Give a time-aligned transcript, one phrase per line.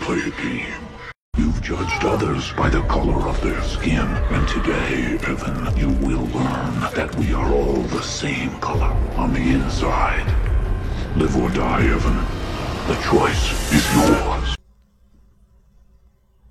[0.00, 0.82] play a game.
[1.36, 6.80] You've judged others by the color of their skin, and today, Evan, you will learn
[6.94, 10.26] that we are all the same color on the inside.
[11.16, 12.16] Live or die, Evan.
[12.86, 14.54] The choice is yours.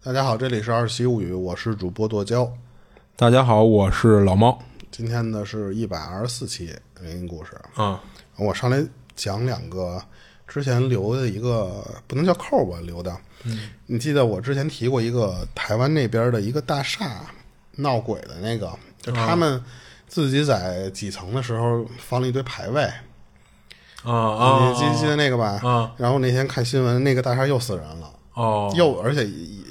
[0.04, 2.52] 大家好，这里是二七物语，我是主播剁椒。
[3.16, 4.60] 大家好，我是老猫。
[4.90, 8.02] 今天呢是一百二十四期灵异故事，啊，
[8.38, 8.84] 我上来
[9.16, 10.02] 讲两个
[10.52, 13.16] 之前留的一个不能叫扣吧，留的。
[13.46, 17.22] 嗯，你记得我之前提过一个台湾那边的一个大厦
[17.78, 18.70] 闹鬼的那个，
[19.02, 19.64] 就他们
[20.10, 22.84] 自己在几层的时候放了一堆牌位，
[24.04, 25.62] 啊啊，你记记得那个吧？
[25.64, 29.26] 啊然后那天看新闻，那个大厦又死人了，哦，又而且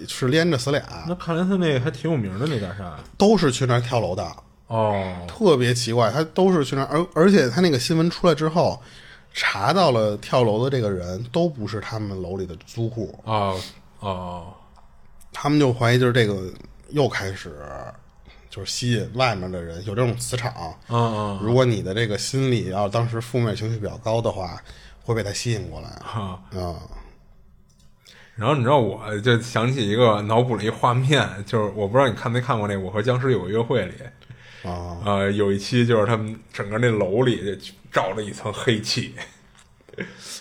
[0.08, 2.96] 是连着死俩，那看来他那个还挺有名的那大厦。
[3.18, 4.26] 都是去那儿跳楼的。
[4.66, 8.80] 哦，特别奇怪，他都是去那儿，而而且他那个新闻出来之后，
[9.32, 13.54] 查到了跳楼的这个人都不是他们楼里的租户，啊，
[14.00, 14.54] 哦，
[15.32, 16.52] 他们就怀疑就是这个
[16.88, 17.56] 又开始
[18.48, 20.52] 就是吸引外面的人，有这种磁场。
[20.88, 24.60] 嗯嗯，如果你的这个心理要当时负面情绪比较高的话，
[25.04, 25.88] 会被他吸引过来。
[26.02, 26.42] 哈。
[26.52, 26.74] 啊、
[28.34, 33.92] 然后你知道，我就想起一个脑补了一画面，就是我不知道你看没看过那《我和僵尸有个约会》里，
[34.64, 39.14] 啊，呃，有一期就是他们整个那楼里就罩着一层黑气。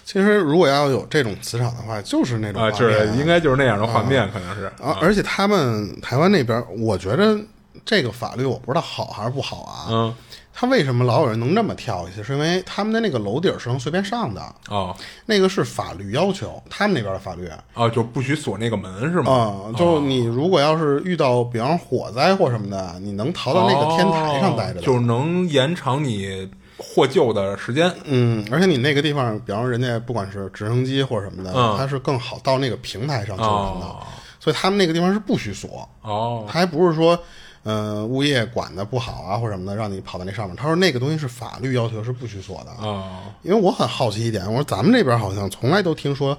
[0.06, 4.66] 其实如果要有这种磁场的话，就是那种啊，画就是应该就是那样的画面，可能是。
[4.82, 7.38] 啊，而且他们台湾那边，我觉得
[7.86, 9.88] 这个法律我不知道好还是不好啊。
[9.90, 10.16] 嗯，
[10.60, 12.22] 他为什么老有人能这么跳下去？
[12.24, 14.94] 是因为他们的那个楼顶是能随便上的，哦
[15.26, 19.72] 那个是法律要求，他们那边的法律啊、哦，就不许锁那个门是吗？
[19.78, 27.90] 就你如果要是遇到比方火灾或什么的，你能逃到那个天台上待着就能延长你获救的时间。
[28.04, 34.06] 嗯，而且你那个地方，比方说人家不管是直升机或者什么的，嗯它是更好到那个平台上救人的，哦
[34.42, 35.88] 所以他们那个地方是不许锁。
[36.02, 37.18] 哦他还不是说，
[37.64, 40.56] 呃，物业管的不好啊，或者什么的，让你跑到那上面。
[40.56, 42.72] 他说那个东西是法律要求，是不许锁的。
[42.86, 46.38] 哦，因为我很好奇一点，我说咱们这边好像从来都听说，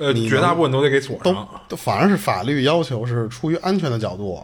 [0.00, 1.48] 呃，你绝大部分都得给锁都上。
[1.68, 4.42] 都反而是法律要求是出于安全的角度，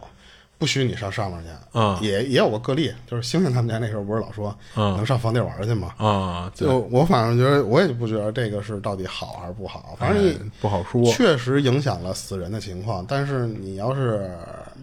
[0.57, 1.49] 不许你上上面去。
[1.73, 5.93] 嗯也也有个个例，就是星星他们家那时候不是老说，嗯能上房顶玩去吗？
[5.97, 11.03] 啊，对就我反正觉得，我也不觉得这个是到底好还是不好，反正不好说。
[11.05, 14.29] 确实影响了死人的情况，但是你要是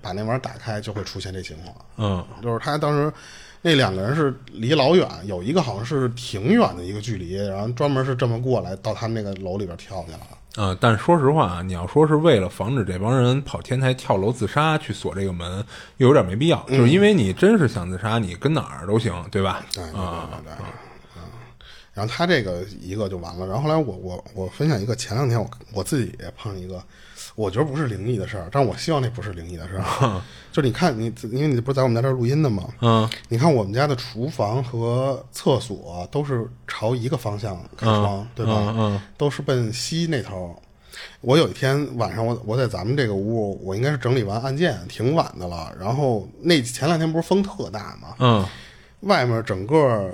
[0.03, 1.75] 把那玩意儿打开，就会出现这情况。
[1.97, 3.13] 嗯就是他当时
[3.63, 10.21] 那两个人是离老远，有一个好像是挺远的一个距离，然后专门是这么过来到他们那个楼里边跳去了。
[10.59, 15.63] 嗯，但说实话啊，你要说是为了防止这帮人跑天台跳楼自杀去锁这个门，
[15.99, 16.65] 又有点没必要。
[16.69, 19.67] 就是因为你真是想自杀，你跟哪儿都行，对吧？
[19.77, 20.65] 嗯，对对啊对对，
[21.17, 21.23] 嗯。
[21.93, 26.83] 然后他这个一个就完了，然后后来我我我分享一个，前两天我我自己也碰上一个，
[27.37, 30.21] 我觉得不是灵异的事儿，但是我希望那不是灵异的事儿。
[30.51, 32.65] 就是你看你，因为你不是在我们家这儿录音的吗？
[32.81, 38.53] 嗯你看我们家的厨房和厕所都是朝一个方向开窗，对吧？
[38.57, 40.61] 嗯嗯都是奔西那头。
[41.21, 45.71] 我有一天晚上我，我在咱们这个屋，我应该是整理完案件，挺晚的了。
[45.79, 48.15] 然后那前两天不是风特大吗？
[48.19, 48.47] 嗯
[49.01, 50.11] 外面整个，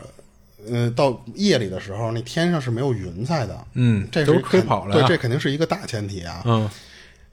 [0.68, 3.64] 呃，到夜里的时候，那天上是没有云彩的。
[3.74, 5.06] 嗯，这是都吹，跑了对。
[5.06, 6.42] 这肯定是一个大前提啊。
[6.44, 6.68] 嗯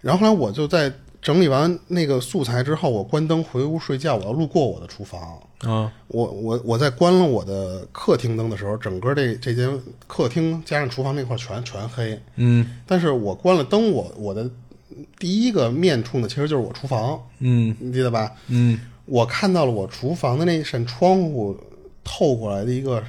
[0.01, 5.39] 然后后来我就在整理完那个素材之后，我关灯回屋睡觉，我要路过我的厨房。
[5.59, 5.91] 啊。
[6.07, 9.69] 我我我在关了我的客厅灯的时候，整个这这间
[10.07, 12.19] 客厅加上厨房那块全全黑。
[12.35, 12.65] 嗯。
[12.85, 14.49] 但是我关了灯，我我的
[15.17, 17.75] 第一个面冲的其实就是我厨房，嗯。
[17.79, 18.31] 你记得吧？
[18.47, 18.79] 嗯。
[19.05, 21.57] 我看到了我厨房的那扇窗户
[22.03, 23.03] 透过来的一个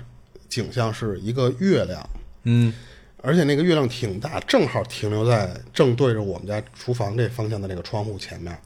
[0.49, 2.09] 景象是一个月亮，
[2.45, 2.73] 嗯
[3.23, 8.57] 而且那个月亮挺大，正好停留在正对着我们家厨房这方向的那个窗户前面。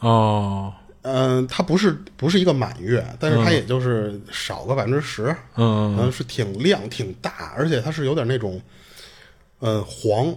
[0.00, 0.72] 哦。
[1.06, 5.94] 嗯、它不是不是一个满月，但是它也就是少个百分之十，嗯。
[5.98, 8.58] 嗯，是挺亮挺大，而且它是有点那种，
[9.58, 10.34] 呃，黄，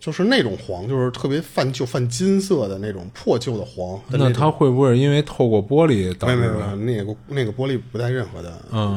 [0.00, 8.52] 就是那种黄，就是特别泛旧、泛金色的那种破旧的黄的那它会不会因为透过玻璃导致没有没有没有，那个那个玻璃不带任何的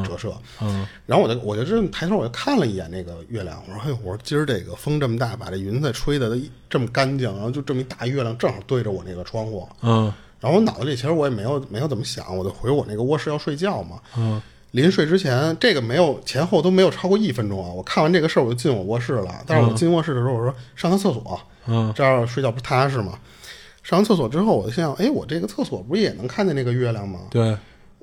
[0.06, 0.32] 折射。
[0.60, 6.40] 嗯然后我就我就这抬头我就看了一眼那个月亮，我说嘿，我说今儿这个风这么大，把这云彩吹的都
[6.70, 9.68] 这么干净，然后就这么一大月亮正好对着我那个窗户。
[9.82, 14.00] 嗯然后我脑子里其实我也没有没有怎么想，我就回我那个卧室要睡觉嘛。
[14.16, 17.72] 嗯，临睡之前，这个没有前后都没有超过一分钟啊。
[17.72, 19.42] 我看完这个事儿，我就进我卧室了。
[19.46, 23.18] 但是我进卧室的时候，我说上趟厕所，嗯，这样睡觉不踏实嘛。
[23.82, 27.20] 上完厕所之后，我就想，哎，我这个厕所不是也能看见那个月亮吗？
[27.30, 27.56] 对，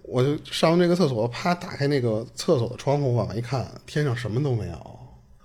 [0.03, 4.98] 我就上完这个厕所，啪打开那个厕所的窗户，往外一看，天上什么都没有。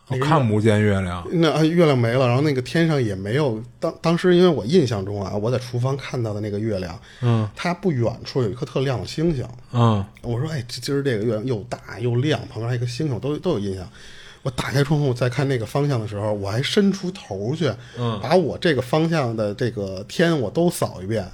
[0.09, 1.27] 我看不见月亮。
[1.33, 3.63] 那啊月亮没了，然后那个天上也没有。
[3.81, 9.47] 当当时因为我印象中啊，我在厨房看到的那个月亮，嗯，它不远处有一颗特亮的星星。
[9.73, 13.89] 嗯我说，哎，今儿这个月亮又大又亮，旁边还有一个星星，都都有印象。
[14.43, 21.27] 我打开窗户再看那个方向的时候，我还伸出头去，嗯把我这个方向的这个天我都扫一遍。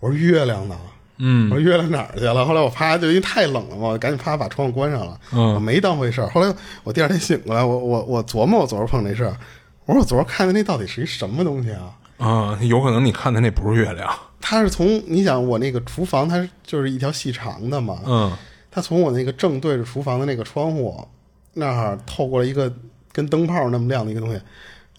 [0.00, 0.76] 我说月亮呢？
[1.18, 2.44] 嗯我说月亮哪儿去了？
[2.44, 5.20] 后来我啪就因为太冷了嘛，我赶紧啪把窗户关上了。
[5.32, 6.28] 嗯我没当回事儿。
[6.30, 6.54] 后来
[6.84, 9.36] 我第二天醒过来，我我我琢磨我昨儿碰这事儿，
[9.84, 11.94] 我说我昨儿看的那到底是一什么东西啊？
[12.18, 14.08] 啊，有可能你看的那不是月亮。
[14.40, 18.32] 它是从你想我那个厨房，它是就是一条细长的嘛，嗯
[18.70, 21.06] 它从我那个正对着厨房的那个窗户
[21.54, 22.72] 那儿透过了一个
[23.12, 24.40] 跟灯泡那么亮的一个东西。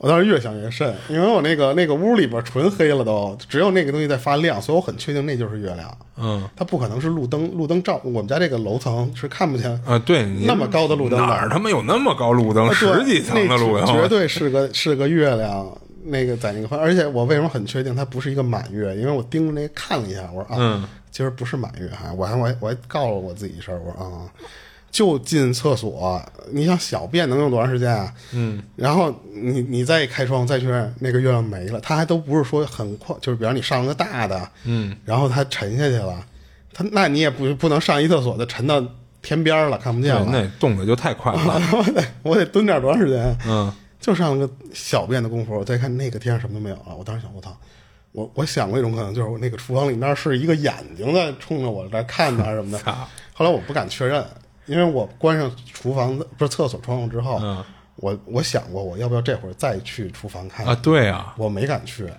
[0.04, 5.98] 我当时越想越瘆，因为我那个那个屋里边纯黑了都，只有那个东西在发亮，所以我很确定那就是月亮。
[6.18, 12.68] 嗯它不可能是路灯，路灯照我们家这个楼层是看不见啊，对你那么高的路灯哪儿他妈有那么高路灯？
[12.68, 15.66] 啊十几层的路灯，绝对是个是个月亮。
[16.06, 18.94] 那个在那个方，而且我为什么很确定它不是一个满月？
[18.98, 24.28] 因为我盯着那个看了一下，我说啊，嗯今儿不是满月啊，我还我还我还告诉我自己一声，我说啊，
[24.94, 28.14] 就进厕所，你想小便能用多长时间啊？
[28.32, 36.24] 嗯然后你你再开窗再确认那个月亮没了，它还都不是说很快，就是比方你上了个大的，嗯，然后它沉下去了，
[36.72, 38.82] 它那你也不不能上一厕所就沉到
[39.22, 41.62] 天边儿了，看不见，了，那动的就太快了。
[41.76, 43.38] 我得我得蹲点多长时间？
[43.48, 46.94] 嗯就上了个小便的功夫，我再看那个天上什么都没有了。
[46.96, 47.58] 我当时想，我操！
[48.12, 52.78] 我我想过一种可能，就是我那个厨房里面是一个眼睛在冲着我在看呢，什么的。
[53.34, 54.22] 后来我不敢确认，
[54.66, 57.64] 因为我关上厨房的不是厕所窗户之后，嗯
[57.98, 62.10] 我我想过我要不要这会儿再去厨房看啊，对啊，我没敢去，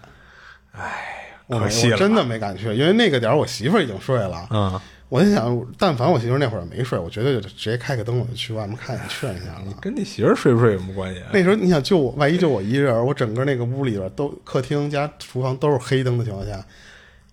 [1.49, 4.47] 我没可惜了我真的没敢去，因为那个点儿我媳妇儿已经睡了。
[4.51, 9.77] 嗯，我就想，但凡我媳妇儿那会儿没睡，我绝对就直接开个灯，我就去外面看一眼确认一下了。
[9.81, 11.27] 跟你媳妇儿睡不睡有什么关系啊？
[11.33, 16.65] 那时候你想就我，万一就我一人，我整个那个屋里边都客厅加厨房都是黑灯的情况下，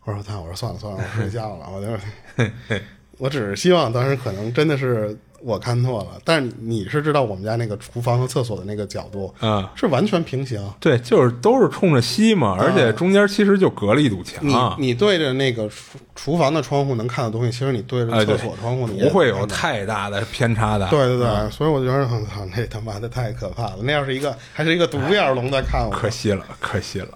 [0.04, 2.76] 我说操，我说算了算了，我睡觉了，我就，
[3.22, 10.60] 我只是希望当时可能真的是我看错了，但是你是知道我们家那个厨房和厕所的那个角度，嗯是完全平行。
[10.80, 14.44] 对，就是都是冲着西嘛，而且中间其实就隔了一堵墙，
[14.80, 20.88] 你你对着那个厨厨房的窗户能看到东西，其实你对着厕所窗户你也不会有太大的偏差的。
[20.90, 23.78] 对对对，所以我觉得，我操，那他妈的太可怕了。
[23.84, 27.10] 那要是一个还是一个独眼龙在看我，可惜了，可惜了。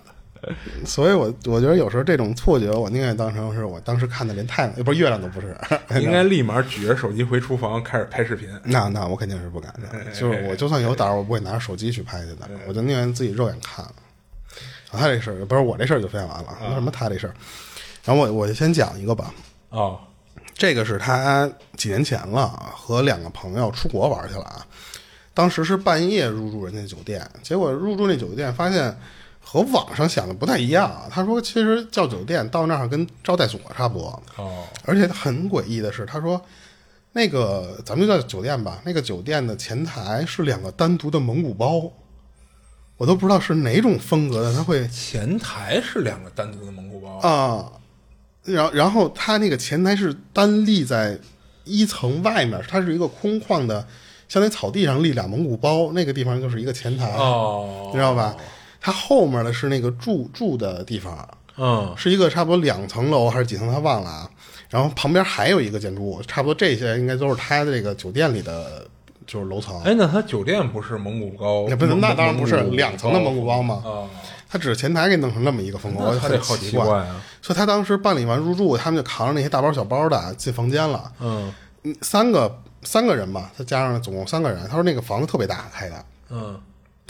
[0.86, 5.56] 所以我我觉得有时候这种错觉，我宁愿当成是我当时看的连太阳，不是月亮都不是。
[6.02, 8.50] 应该立马举着手机回厨房开始拍视频。
[8.64, 13.84] 那那我肯定是不敢的，就是我就算有胆儿，我不会拿着手机去拍去的，我就宁愿自己肉眼看。
[13.86, 13.92] 啊
[14.92, 17.34] 他这事儿不是我这事儿就分享完了，那什么他这事儿，
[18.06, 19.34] 然后我我就先讲一个吧。
[19.70, 20.00] 哦，
[20.54, 24.66] 这个是他几年前了，和两个朋友出国玩去了啊。
[25.34, 28.98] 当时是半夜入住人家酒店，结果入住那酒店发现
[29.48, 30.92] 和网上想的不太一样。
[31.12, 36.42] 他说，其实叫酒店到那儿跟招待所差不多，哦，而且很诡异的是，他说
[37.14, 41.92] 那个咱们就叫酒店吧，那个酒店的前台是两个单独的蒙古包，
[42.98, 47.18] 我都不知道是哪种风格的，他会前台是两个单独的蒙古包。
[47.20, 47.72] 啊，
[48.44, 51.18] 然后然后他那个前台是单立在
[51.64, 53.88] 一层外面，它是一个空旷的，
[54.28, 58.36] 相当于草地上立俩蒙古包，那个地方就是一个前台，哦你知道吧？
[58.86, 64.30] 它后面的是那个住住的地方，嗯，是一个差不多两层楼还是几层，他忘了啊。
[64.70, 68.86] 然后旁边还有一个建筑物，差不多这些应该都是他的这个酒店里的，
[69.26, 69.82] 就是楼层。
[69.82, 71.66] 哎，那他酒店不是蒙古包？
[71.68, 73.82] 那不是，那当然不是两层的蒙古包嘛。
[73.84, 74.08] 哦，
[74.48, 81.12] 他只是前台给弄成那么一个风格，我就很好奇奇怪啊所以他当时办理完入住，他们就扛着那些大包小包的进房间了。
[81.20, 84.68] 嗯嗯，三个三个人吧，他加上总共三个人。
[84.68, 86.60] 他说那个房子特别大开的，嗯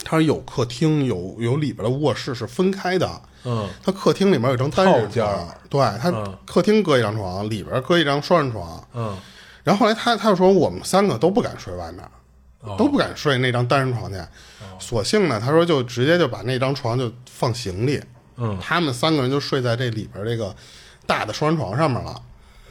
[0.04, 3.22] 他说有客厅，有有里边的卧室是分开的。
[3.44, 5.24] 嗯，他客厅里面有张单人间
[5.70, 6.10] 对他
[6.44, 8.88] 客厅搁一张床，里边搁一张双人床。
[8.94, 9.16] 嗯，
[9.62, 12.04] 然后后来他他就说我们三个都不敢睡外面，
[12.60, 12.76] 哦。
[12.76, 14.18] 都不敢睡那张单人床去。
[14.78, 18.02] 索性呢，他说就直接就把那张床就放行李，
[18.36, 20.54] 嗯，他们三个人就睡在这里边这个
[21.06, 22.22] 大的双人床上面了，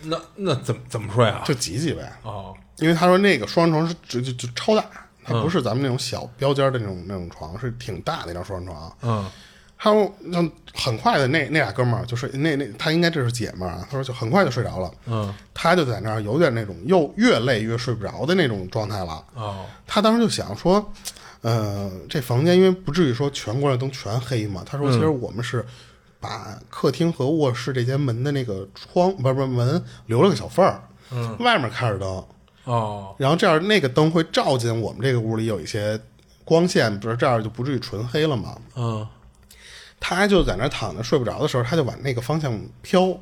[0.03, 1.41] 那那怎么怎么睡啊？
[1.46, 2.12] 就挤挤呗。
[2.24, 4.86] 哦，因为他说那个双人床是直就就超大，
[5.25, 8.98] 它不是咱们那种小标间的那种那种床，是挺大的一张双人床。
[9.01, 9.29] 嗯
[9.77, 13.86] 他说，就很快的那那俩哥们儿就睡，那那他应该这是姐们儿啊。
[13.91, 19.22] 他说就很快就睡着了，嗯，他就在那儿有点那种又越累越睡不着的那种状态了。
[19.36, 20.94] 哦，他当时就想说，
[21.41, 24.63] 呃，这房间因为不至于说全关了灯全黑嘛。
[24.65, 25.63] 他说，其实我们是
[26.22, 32.25] 把客厅和卧室这间门的那个窗不是不是门留了个小缝儿，嗯，外面开着灯，
[32.65, 36.00] 哦，然后这样那个灯会照进我们这个屋里有一些
[36.43, 38.57] 光线不是这样就不至于纯黑了吗？
[38.75, 39.07] 嗯，
[40.00, 43.17] 他就在那儿躺着睡不着的时候，他就往那个方向，飘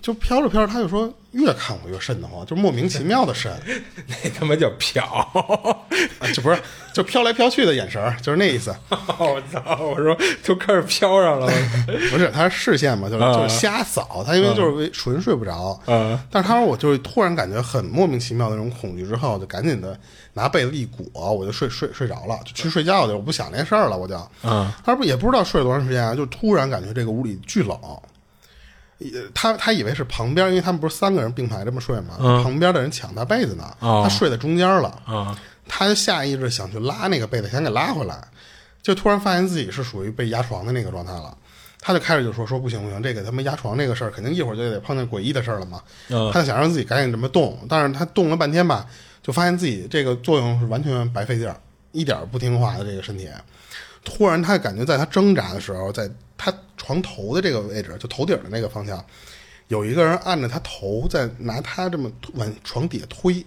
[0.00, 3.52] 就飘着飘着，他就说越看我越瘆得慌，就莫名其妙的瘆，
[4.06, 5.00] 那他妈叫瞟！
[6.18, 6.58] 啊，就不是
[6.92, 8.74] 就飘来飘去的眼神儿，就是那意思。
[8.90, 9.78] 我操！
[9.80, 11.52] 我说就开始飘上了。
[12.10, 15.78] 不是，他是视线嘛，就是啊就是瞎扫，他因为就是为纯睡不着。
[15.86, 19.98] 嗯但是他说我就是突然感觉很莫名其妙的那种恐惧，之后就赶紧的
[20.32, 24.14] 拿被子一裹，我就睡睡睡着了，就去睡觉去了，我不想这事儿了，我就。
[24.44, 27.78] 嗯他说不也不知道睡了多长时间啊，就突然感觉这个屋里巨冷。
[29.12, 34.88] 呃他他以为是旁边，因为他们不是三个人并排这么睡嘛，旁边的人抢他被子呢，哦他睡在中间了。
[35.04, 38.22] 啊他就下意识想去拉那个被子，想给拉回来，
[38.82, 41.34] 就突然发现自己是属于被压床的那个状态了。
[41.80, 45.82] 他就开始就说说不行不行，这个他妈压床这个事儿，肯定一会儿就得碰见诡异的事儿了嘛。
[46.10, 48.86] 嗯他就想让自己赶紧这么动，但是他动了半天吧，
[49.22, 51.56] 就发现自己这个作用是完全白费劲儿，
[51.92, 53.28] 一点不听话的这个身体。
[54.04, 59.04] 突然，他感觉在他挣扎的时候，在他床头的这个位置，就头顶的那个方向，
[59.68, 63.44] 有一个人按着他头，在拿他这么往床底下推。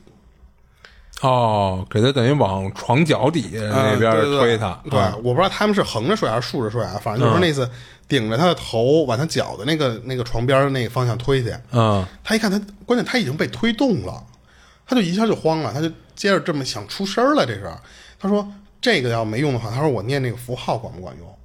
[1.21, 4.79] 哦，给他等于往床脚底下那边嗯对对对推他。
[4.87, 7.67] 对，啊我不知道他们是横着睡还是竖着睡啊，反正就是那次
[8.07, 11.51] 顶着他的头往他脚的那个那个床边的那个方向推去。
[11.71, 14.23] 嗯他一看他，关键他已经被推动了，
[14.85, 17.43] 他就一下就慌了，他就接着这么想出声了。
[17.47, 17.67] 这是
[18.19, 18.47] 他说
[18.79, 21.36] 这个要没用的话，他说我念那个符号管不管用？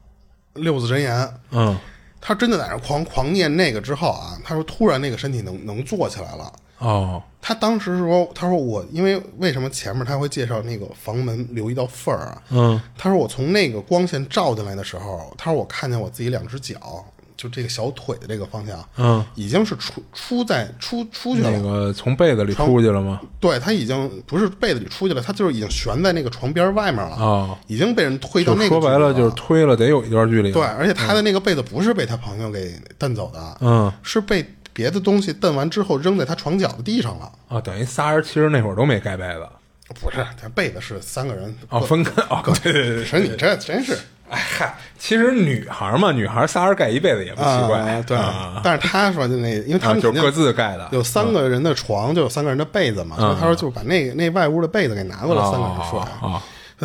[0.54, 1.34] 六字真言。
[1.50, 1.78] 嗯
[2.24, 6.52] 他真的在那狂狂念那个之后啊，他说突然那个身体能能坐起来了。
[6.78, 12.42] 哦他当时说，他说我因为为什么前面他会介绍那个房门留一道缝儿啊？
[12.50, 17.04] 嗯他说我从那个光线照进来的时候，他说我看见我自己两只脚，
[17.42, 21.50] 就这个小腿的这个方向，嗯，已经是出出在出出去了。
[21.50, 23.20] 那个从被子里出去了吗？
[23.40, 30.52] 对他已经不是被子里出去了，他就是已经悬在那个床边外面了，哦已经被人推到那个说白了就是推了得有一段距离。
[30.52, 37.32] 对，，而且他的那个被子不是被他朋友给蹬走的，嗯是被别的东西蹬完之后扔在他床脚的地上了。
[37.48, 39.46] 啊，等于仨人其实那会儿都没盖被子。
[39.94, 56.00] 不是，他被子是三个人哦，分开哦，对对对，可是你这真是哎嗨，其实女孩嘛，女孩仨人盖一被子也不奇怪，啊，对啊，但是他说就那，因为他啊，们就各自盖的，有三个人的床，就有三个人的被子嘛，所以他说就把那那外屋的被子给拿过来，三个人睡。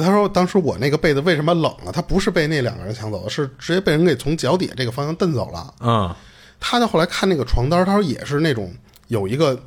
[0.03, 1.91] 他说当时我那个被子为什么冷了？
[1.91, 5.73] 他不是被那两个人抢走的，是直接被人给从脚底下这个方向蹬走了。
[5.79, 6.13] 嗯
[6.59, 8.71] 他就后来看那个床单，他说也是那种
[9.07, 9.59] 有一个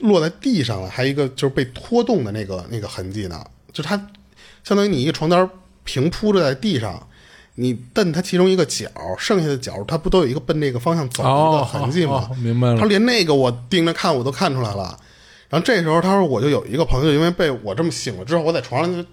[0.00, 3.96] 落在地上了，还有一个就是被拖动的那个那个痕迹呢，就它
[4.64, 5.48] 相当于你一个床单
[5.84, 7.06] 平铺着在地上，
[7.56, 12.12] 你蹬它其中一个角，剩下的角它不都有一个奔那个方向走的痕迹吗？
[12.14, 14.98] 哦哦明白了他连那个我盯着看我都看出来了。
[15.48, 19.06] 然后这时候他说我就有一个朋友，因为被我这么醒了之后，我在床上就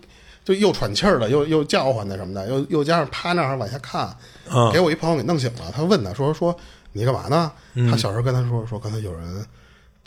[0.46, 4.16] 就又喘气儿了，又又叫唤的什么的，又 又加上趴那儿往下看，
[4.50, 5.72] 嗯给我一朋友给弄醒了。
[5.76, 6.56] 他问他说说
[6.94, 7.52] 你干嘛呢？
[7.74, 9.46] 嗯他小时候跟他说说刚才有人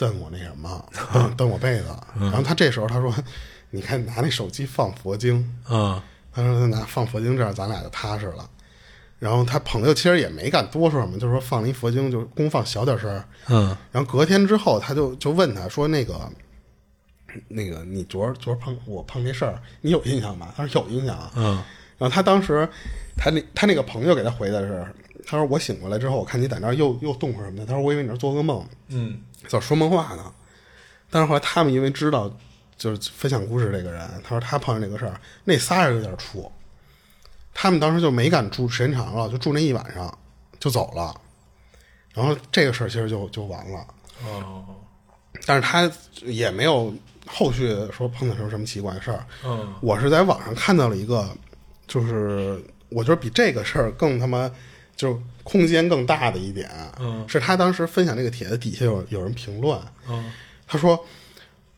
[0.02, 1.86] 蹬我那什么，蹬蹬我被子。
[2.16, 3.14] 嗯然后他这时候他说
[3.70, 5.36] 你看拿那手机放佛经，
[5.70, 6.00] 嗯
[6.32, 8.48] 他说他拿放佛经这样咱俩就踏实了。
[9.18, 13.24] 然后他朋友其实也没敢多说什么，就是说放了一佛经就功放小点声。
[13.48, 16.28] 嗯然后隔天之后，他就就问他说：“那个，
[17.46, 21.62] 那个，你昨儿昨儿碰我碰这事儿，你有印象吗？”他说：“有印象啊。”嗯
[21.98, 22.68] 然后他当时，
[23.16, 24.84] 他那他那个朋友给他回的是，
[25.24, 30.32] 他说：“我醒过来之后，我看你在那儿又又动会儿什么的。”他说：“我以为你是做噩梦，嗯在说梦话呢。”
[31.10, 32.34] 但是后来他们因为知道
[32.76, 36.50] 就是分享故事这个人，他说他碰见这个事儿，那仨人有点怵，
[37.52, 40.18] 他们当时就没敢住时间长了，就住那一晚上
[40.58, 41.14] 就走了。
[42.14, 43.86] 然后这个事儿其实就就完了。
[44.26, 44.64] 哦
[45.46, 45.90] 但是他
[46.22, 46.94] 也没有
[47.26, 49.26] 后续说碰到什么什么奇怪的事儿。
[49.44, 51.28] 嗯我是在网上看到了一个，
[51.86, 54.50] 就是我觉得比这个事儿更他妈
[54.94, 57.24] 就是空间更大的一点，嗯。
[57.28, 60.30] 是他当时分享这个帖子底下有有人评论，嗯。
[60.66, 61.04] 他说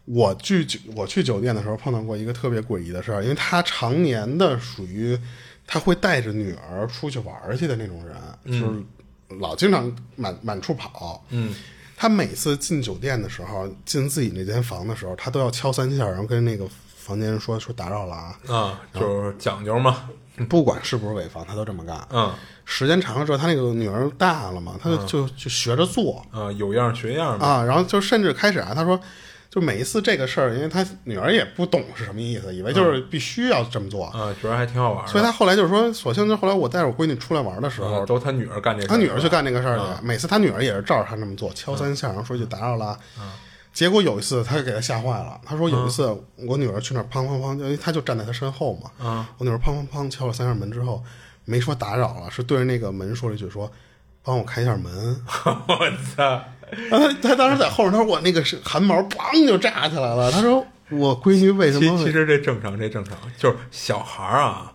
[0.05, 5.19] 我去酒我去酒店的时候碰到过一个特别诡异的事儿，因为他常年的属于
[5.67, 8.83] 他会带着女儿出去玩儿去的那种人，就是
[9.41, 11.25] 老经常满满处跑。
[11.31, 11.55] 嗯。
[11.97, 16.67] 他每次进酒店的时候，进自己那间房的时候，他都要敲三下，然后跟那个
[16.97, 18.41] 房间人说说打扰了啊。
[18.49, 20.11] 啊，就是讲究嘛，
[20.49, 21.97] 不管是不是违法，他都这么干。
[22.11, 22.33] 嗯
[22.67, 28.99] 时间长了之后，他那个女儿大了嘛，他就就就学着做啊，有样学样，啊，然后就甚至开始啊，他说，
[29.51, 42.99] 就每一次这个事儿，因为他女儿也不懂是什么意思，以为就是必须要这么做，啊，觉得还挺好玩的，所以他后来就是说，索性就后来我带着我闺女出来玩的时候，啊都他女儿干这事儿，他女儿去干这个事儿去，每次他女儿也是照着他这么做，敲三下，然后说句打扰了。
[43.75, 45.39] 结果有一次，他给他吓坏了。
[45.45, 46.07] 他说有一次，
[46.47, 49.07] 我女儿去那儿砰砰砰，因为他就站在他身后嘛。
[49.07, 51.03] 啊，我女儿砰砰砰敲了三下门之后，
[51.45, 53.71] 没说打扰了，是对着那个门说了一句说
[54.23, 55.21] ：“帮我开一下门。
[55.45, 56.41] 我操！”
[56.89, 60.31] 然后他他当时在后面，他说我那个是汗毛砰就炸起来了。
[60.31, 61.99] 他说我闺女为什么会？
[61.99, 64.73] 其其实这正常，这正常，就是小孩儿啊，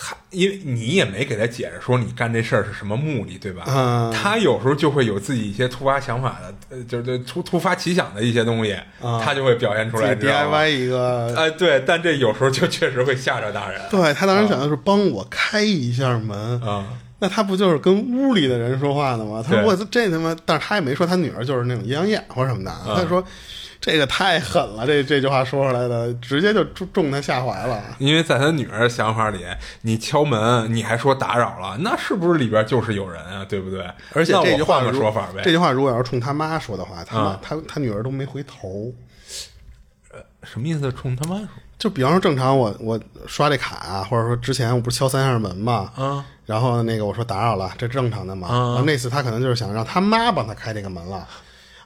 [0.00, 3.64] 他因为你也没给他解释说你干这事儿是什么目的，对吧？
[3.66, 13.80] 嗯他有时候就会有自己一些突发想法的，呃，就是突突发奇想的一些东西，他就会表现出来，自己你知道吗？DIY 一个哎，对，但这有时候就确实会吓着大人。
[13.90, 16.60] 对他当时想的是帮我开一下门。
[16.62, 16.86] 啊，
[17.18, 19.42] 那他不就是跟屋里的人说话呢吗？
[19.44, 23.24] 他说我这他妈，但是他也没说他女儿就是那种阴阳眼或者什么的，他就说
[23.80, 27.80] 这个太狠了，这这句话说出来的，直接就中中他下怀了。
[27.98, 29.44] 因为在他女儿的想法里，
[29.82, 33.44] 你敲门，你还说打扰了，那是不是里边就是有人啊？
[33.48, 33.88] 对不对？
[34.12, 35.42] 而且这句话个说法呗。
[35.44, 38.92] 这句话如果要是冲他妈说的话，他妈、啊他他女儿都没回头。
[40.12, 40.90] 呃什么意思？
[40.92, 48.48] 冲他妈说就比方说正常我我刷这卡、啊或者说之前我不是敲三下门嘛，嗯然后那个我说打扰了，这正常的嘛。
[48.48, 51.28] 啊然后那次他可能就是想让他妈帮他开这个门了。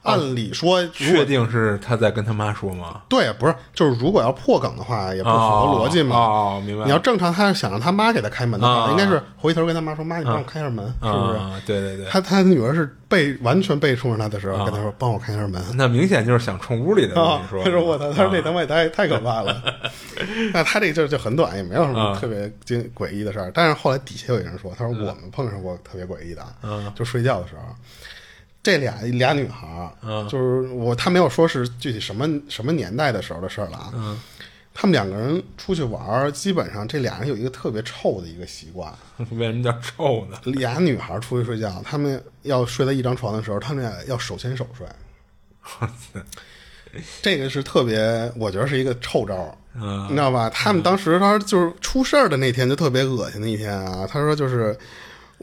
[0.03, 3.01] 按理说，确定是他在跟他妈说吗？
[3.09, 6.15] 对，不是，就是如果要破梗的话，也不符合逻辑嘛。
[6.15, 6.85] 哦，明白。
[6.85, 15.63] 你要正常，他是想让他妈给他开门的话，啊应该是回头跟他妈说：“妈，你帮我开下门，是不是？”啊，对对对，他他女儿是背完全背冲着他的时候，啊跟他说：“帮我开下门。
[15.75, 17.63] 那明显就是想冲屋里的东啊西，说。
[17.63, 19.63] 他说：“我操！”他说：“那他啊妈也太太可怕了。
[20.53, 23.49] ”那他这个就就很短，也没有什么啊特别惊诡异的事儿。
[23.53, 27.61] 但是后来底下有人说：“他说我们碰上过特别诡异的，嗯就睡觉的时候，
[28.63, 33.91] 这俩俩女孩儿，嗯就是我他没有说是具体什么什么年代的时候的事儿了啊。
[33.93, 34.19] 嗯
[34.75, 38.91] 他们两个人出去玩儿，基本上这俩人有一个特别臭的一个习惯。
[39.29, 40.39] 为什么叫臭呢？
[40.53, 44.87] 俩女孩出去睡觉，她们要睡在一张床的时候，她们俩要手牵手睡。
[47.21, 50.49] 这个是特别，我觉得是一个臭招你知道吧？
[50.49, 54.07] 他们当时他就是出事儿的那天就特别恶心的一天啊。
[54.07, 54.75] 他说就是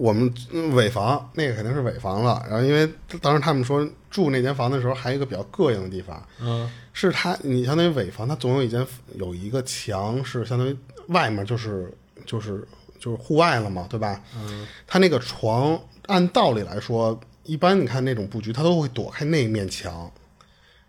[0.01, 2.43] 我们嗯尾房，那个肯定是尾房了。
[2.49, 8.87] 然后因为当时他们说住那间房的时候，还有一个比较膈应的地方，嗯是它，你相当于尾房，它总有一间
[9.17, 10.75] 有一个墙是相当于
[11.09, 11.93] 外面就是
[12.25, 12.67] 就是
[12.99, 14.23] 就是户外了嘛，对吧？
[14.35, 20.11] 嗯，它那个床按道理来说，一般你看那种布局，它都会躲开那面墙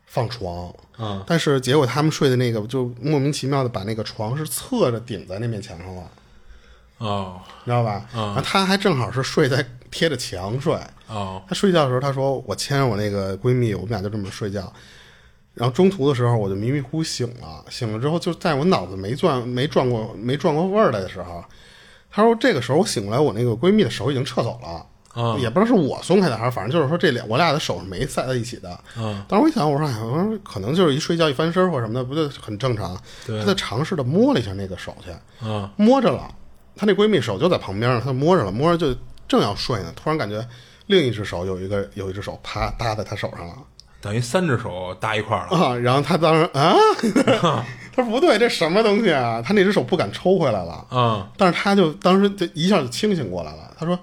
[0.06, 0.74] 放床。
[0.98, 6.12] 嗯但是结果他们睡的那个就莫名其妙的把那个床是侧着顶在那面墙上了，
[7.02, 8.06] 哦你知道吧？
[8.14, 10.74] 然后他还正好是睡在贴着墙睡，
[11.08, 14.72] 哦她睡觉的时候，她说我牵着我那个闺蜜，我们俩就这么睡觉。
[15.54, 21.44] 然后中途的时候，我就迷迷糊糊醒了，醒了之后，就在我脑子没转没转过没转过味儿来的时候，
[22.10, 24.86] 她说这个时候我醒过来，我那个闺蜜的手已经撤走了。
[25.14, 28.80] 啊也不知道是我松开的还是，反正就是说这俩我俩的手是没塞在一起的。
[28.98, 32.98] 嗯当时我一想，我说哎，我说可能就是一睡觉一翻身或者什么的，不就很正常？
[33.28, 35.12] 对她就尝试的摸了一下那个手去，
[35.44, 36.34] 嗯摸着了，
[36.76, 40.46] 她那闺蜜手就在旁边，她摸着了，摸着就正要睡呢，突然感觉
[40.88, 43.56] 另一只手有一个有一只手啪搭在她手上了
[44.02, 45.58] 等于三只手搭一块儿了。
[45.58, 46.74] 啊，然后她当时啊，
[47.94, 49.42] 她说不对，这什么东西啊？
[49.42, 54.00] 她那只手不敢抽回来了，嗯但是她就当时就一下就清醒过来了，她说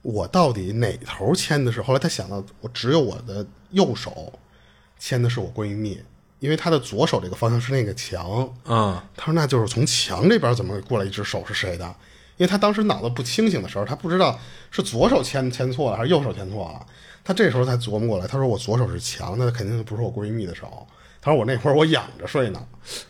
[0.00, 1.82] 我到底哪头牵的是？
[1.82, 4.32] 后来她想到我只有我的右手
[4.98, 6.00] 牵的是我闺蜜，
[6.40, 11.84] 因为他的左手这个方向是那个墙，嗯他说：“那就是从墙这边怎么过来一只手是谁的？
[12.36, 14.38] 因为他当时脑子不清醒的时候，他不知道
[14.70, 16.86] 是左手牵牵错了还是右手牵错了。
[17.24, 20.86] 他这时候才琢磨过来，他说我左手是墙，那肯定不是我闺蜜的手。
[21.20, 22.64] 他说我那会儿我仰着睡呢。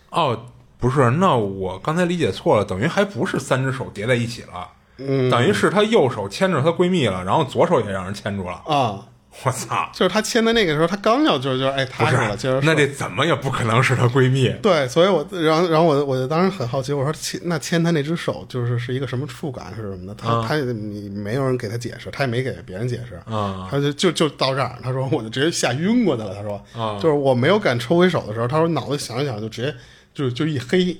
[0.08, 0.46] 哦，
[0.78, 8.62] 不是，那我刚才理解错了，等于还不是三只手叠在一起了，嗯，等于是他右手牵着她闺蜜了，然后左手也让人牵住了。
[8.66, 9.06] 啊，
[9.44, 9.88] 我操！
[9.92, 14.48] 就是她牵的那个时候，她刚要就是就是哎不是踏实了，接着，那这怎么也不可能是她闺蜜。
[14.62, 20.14] 对，所以我然后然后我我就当时很好奇，我说牵那牵她那只手就是是一个什么触感是什么的？
[20.14, 23.68] 她她你没有人给她解释，她也没给别人解释，啊。
[23.70, 26.98] 他就就就到这儿，她说我就直接吓晕过去了，她说，啊。
[27.00, 29.72] 就是我没有敢抽回手的时候，她说脑子想一想就直接
[30.12, 30.96] 就就一黑，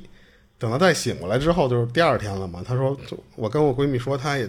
[0.59, 4.49] 等她再醒过来之后就是第二天了嘛，她说就我跟我闺蜜说，她也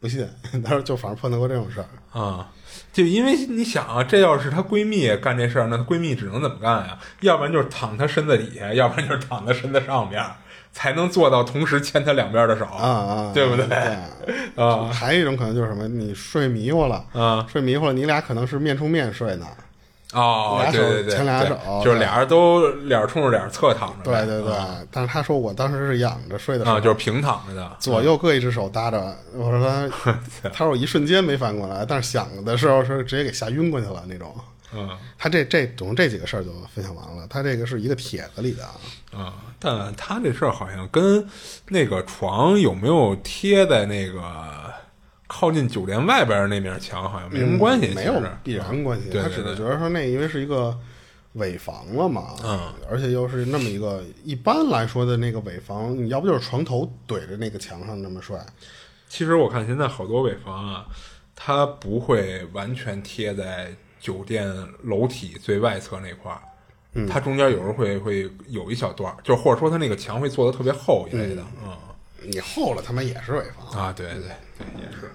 [0.00, 0.26] 不信，
[0.64, 1.80] 她说就反正碰到过这种事
[2.12, 2.50] 儿，啊，
[2.92, 6.98] 就因为你想啊，这要是她闺蜜干这事儿，那她闺蜜只能怎么干呀？
[7.20, 10.24] 要不然就是躺她身子底下，要不然就是躺她身子上边，
[10.72, 13.66] 才能做到同时牵她两边的手，啊啊，对不对？
[13.66, 19.46] 对啊还有一种可能就是什么，你睡迷糊了，啊睡迷糊了，你俩可能是面冲面睡呢，
[20.12, 24.54] 哦，俩手对对对，牵俩手就是俩人都脸冲着脸侧躺着呗，对对对，
[24.90, 29.60] 但是他说我当时是仰着睡的时候，啊，就是平躺着的，左右各一只手搭着，我说
[30.02, 30.18] 他，
[30.52, 34.34] 他说我一瞬间没反应过来，但是想的时候是直接给吓晕过去了那种。
[34.72, 37.26] 嗯他这这总共这几个事儿就分享完了。
[37.28, 38.64] 他这个是一个帖子里的
[39.12, 41.26] 啊，啊，但他这事儿好像跟
[41.68, 44.22] 那个床有没有贴在那个
[45.32, 49.10] 靠近酒店外边那面墙好像没什么关系，嗯没有必然关系。
[49.10, 50.76] 他只是觉得说那因为是一个
[51.34, 58.44] 尾房了嘛，嗯，而且又是那么一个一般来说的那个尾房，你要不就是床头怼着那个墙上那么帅，
[59.08, 60.86] 其实我看现在好多尾房啊，
[61.36, 66.42] 它不会完全贴在酒店楼体最外侧那块儿，
[66.94, 67.06] 嗯。
[67.06, 71.76] 它中间有时候会会有一小段，就或者说它那个墙会做的特别厚一类的，嗯
[72.22, 73.82] 你厚了他妈也是潍坊。
[73.82, 75.10] 啊，对对对，也是。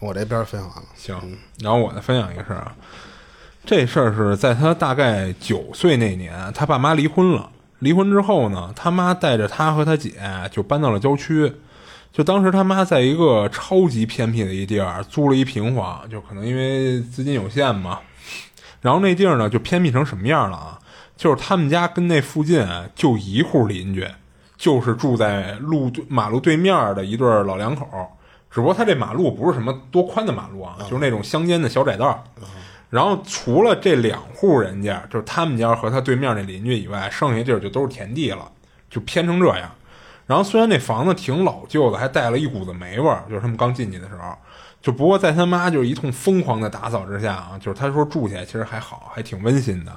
[0.00, 2.74] 我这边分享完了，行，然后我再分享一个事儿啊，
[3.64, 7.50] 这事儿是在他大概九岁那年，他爸妈离婚了。
[7.78, 10.12] 离婚之后呢，他妈带着他和他姐
[10.50, 11.52] 就搬到了郊区。
[12.12, 18.00] 就当时他妈在一个超级偏僻的一地儿租了一平房，就可能因为资金有限嘛。
[18.80, 20.78] 然后那地儿呢就偏僻成什么样了啊？
[21.16, 24.06] 就是他们家跟那附近啊就一户邻居，
[24.64, 27.86] 就是住在路对马路对面的一对老两口。
[28.50, 32.18] 只不过他这马路不是什么多宽的马路啊，就是那种乡间的小窄道儿。
[32.88, 38.50] 然后除了这两户人家，就是他们家和他对面那邻居以外，剩下地儿就都是田地了，
[38.88, 39.70] 就偏成这样。
[40.26, 44.34] 然后虽然那房子挺老旧的，还带了一股子霉味儿，就是他们刚进去的时候。
[44.80, 49.92] 就不过在他妈就是一通疯狂的打扫之下啊，就是他说住起来其实还好，还挺温馨的。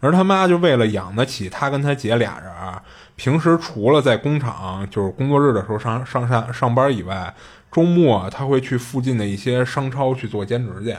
[0.00, 2.82] 而他妈就为了养得起他跟他姐俩人儿，
[3.20, 7.34] 平时除了在工厂就是工作日的时候上上上上班以外，
[7.70, 10.96] 周末他会去附近的一些商超去做兼职去。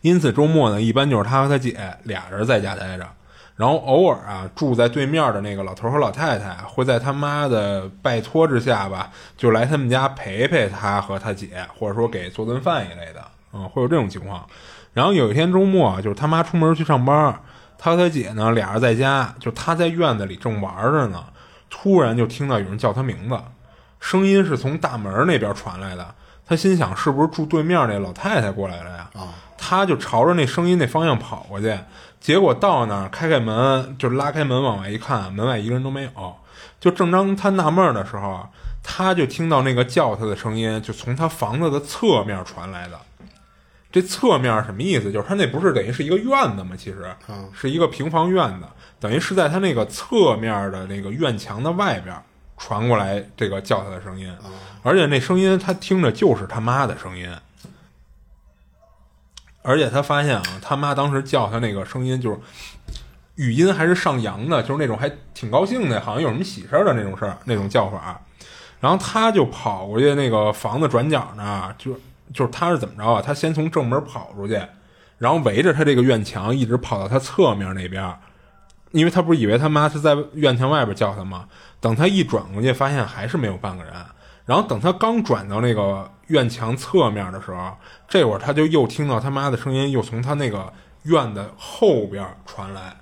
[0.00, 3.06] 因此周末呢，一般就是他和他姐俩人在家待着，
[3.56, 13.22] 然后偶尔啊住在对面的那个老头和老太太会在他妈的拜托之下吧，就来他们家陪陪他和他姐，或者说给做顿饭一类的，
[13.52, 14.42] 嗯，会有这种情况。
[14.94, 17.38] 然后有一天周末啊，就是他妈出门去上班，
[17.78, 21.24] 他和他姐呢俩人在家，就他在院子里正玩着呢，
[21.68, 23.38] 突然就听到有人叫他名字，
[24.00, 26.14] 声音是从大门那边传来的。
[26.46, 29.10] 他心想是不是住对面那老太太过来了呀？
[29.56, 31.74] 他就朝着那声音那方向跑过去，
[32.20, 36.36] 结果到那儿开开门，就拉开门往外一看，门外一个人都没有。
[36.78, 38.46] 就正当他纳闷的时候，
[38.82, 43.00] 他就听到那个叫他的声音，就从他房子的侧面传来的。
[43.94, 45.12] 这侧面什么意思？
[45.12, 46.74] 就是他那不是等于是一个院子吗？
[46.76, 47.14] 其实
[47.52, 48.66] 是一个平房院子，
[48.98, 52.12] 等于是在他那个侧面的那个院墙的外边
[52.58, 54.36] 传过来这个叫他的声音，
[54.82, 57.32] 而且那声音他听着就是他妈的声音。
[59.62, 62.38] 而且他发现啊，他妈当时叫他那个声音就是
[63.36, 68.20] 语音还是上扬的，就是那种还挺高兴的，好像有什么喜事儿的那种事儿，那种叫法。
[68.80, 71.96] 然后他就跑过去那个房子转角那儿，就
[72.32, 73.20] 就是他是怎么着啊？
[73.20, 74.60] 他先从正门跑出去，
[75.18, 78.16] 然后围着他这个院墙一直跑到他侧面那边，
[78.92, 81.46] 因为他不是以为他妈是在院墙外边叫他吗？
[81.80, 83.92] 等他一转过去，发现还是没有半个人。
[84.46, 90.70] 然后等他刚转到那个院墙侧面的时候，这会儿他就又听到他妈的声音，又从他那个
[91.04, 92.94] 院的后边传来，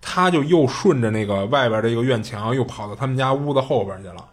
[0.00, 4.24] 他就又顺着那个外边这个院墙，又跑到他们家屋子后边去了。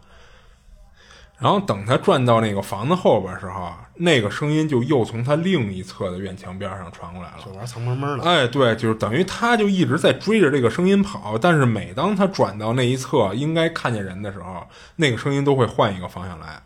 [1.38, 7.38] 然后等他转到那个房子后边的时候，那个声音就又从他另一侧的院墙边上传过来了。
[7.46, 8.24] 就玩藏猫猫的。
[8.24, 16.62] 哎，对，就是等于他就一直在追着这个声音跑，但是每当他转到那一侧应该看见人的时候，那个声音都会换一个方向来。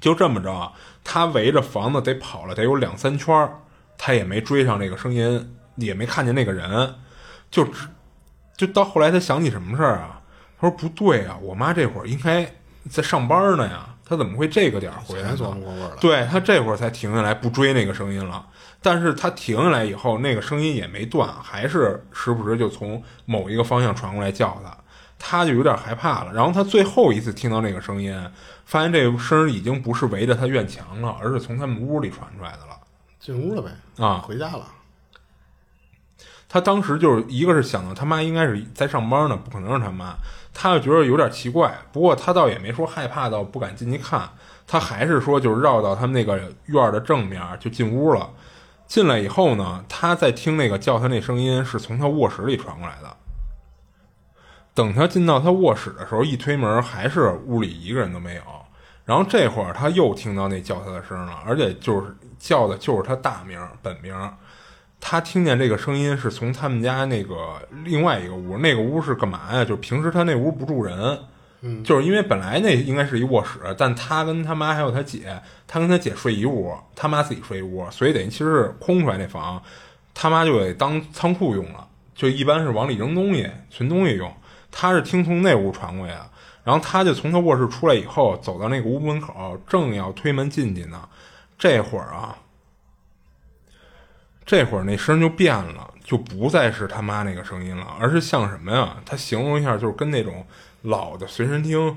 [0.00, 0.72] 就这么着，
[1.04, 3.60] 他围着房子得跑了得有两三圈儿
[3.96, 6.96] 他也没追上那个声音，也没看见那个人，
[7.50, 7.86] 就只
[8.56, 10.20] 就到后来他想起什么事儿啊？
[10.58, 12.50] 他说不对啊，我妈这会儿应该
[12.90, 15.36] 在上班呢呀，他怎么会这个点儿回来才呢？
[15.36, 15.96] 琢磨过味儿了。
[16.00, 18.44] 对他这会儿才停下来，不追那个声音了。
[18.82, 24.76] 但是他停下来以后，那个声音也没断，还是时不时就从某一个方向传过来叫他，
[25.18, 26.32] 他就有点害怕了。
[26.32, 28.14] 然后他最后一次听到那个声音，
[28.64, 32.78] 发现这个声儿已经不是围着他院墙了，而是从他们屋里传出来的了。
[33.20, 33.70] 进屋了呗，
[34.02, 34.64] 啊回家了。
[36.48, 40.16] 他当时就是一个是想到他妈应该是在上班呢，不可能是他妈，
[40.62, 41.74] 他就觉得有点奇怪。
[41.90, 44.28] 不过他倒也没说害怕到不敢进去看，
[44.66, 48.28] 他还是说就是绕到他们那个院的正面就进屋了。
[48.86, 53.16] 进来以后呢，他在听那个叫他那声音是从他卧室里传过来的。
[54.74, 58.42] 等他进到他卧室的时候，一推门还是屋里一个人都没有。
[59.06, 64.14] 然后这会儿他又听到那叫他的声了，而且就是叫的就是他大名本名。
[65.00, 69.64] 他听见这个声音是从他们家那个另外一个屋，那个屋是干嘛呀？
[69.64, 71.18] 就是平时他那屋不住人，
[71.82, 79.60] 就是因为本来那应该是一卧室，但他跟他妈还有他姐，他跟他姐睡一屋，他妈自己睡一屋，所以等于其实是空出来那房，
[80.14, 84.30] 他妈就得当仓库用了，就一般是往里扔东西、存东西用。
[84.70, 86.30] 他是听从那屋传过去的，
[86.62, 91.08] 然后他就从他卧室出来以后，走到那个屋门口，正要推门进去呢，
[91.58, 92.36] 这会儿啊，
[94.44, 98.96] 这会儿那声就变了，就不再是他妈那个声音了，而是像什么呀？
[99.06, 100.44] 他形容一下，就是跟那种
[100.82, 101.96] 老的随身听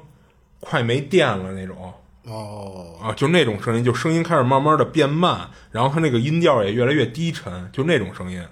[0.60, 1.94] 快没电了那种
[2.26, 8.46] 哦，啊，就那种声音，就声音开始慢慢的变慢，然后他那个音调也越来越低沉，就那种声音，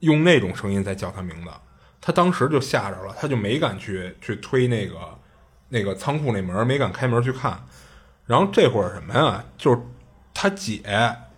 [0.00, 1.50] 用那种声音在叫他名字，
[2.00, 4.96] 他当时就吓着了，他就没敢去去推那个
[5.70, 7.64] 那个仓库那门，没敢开门去看。
[8.26, 9.44] 然后这会儿什么呀？
[9.58, 9.78] 就是
[10.32, 10.82] 他姐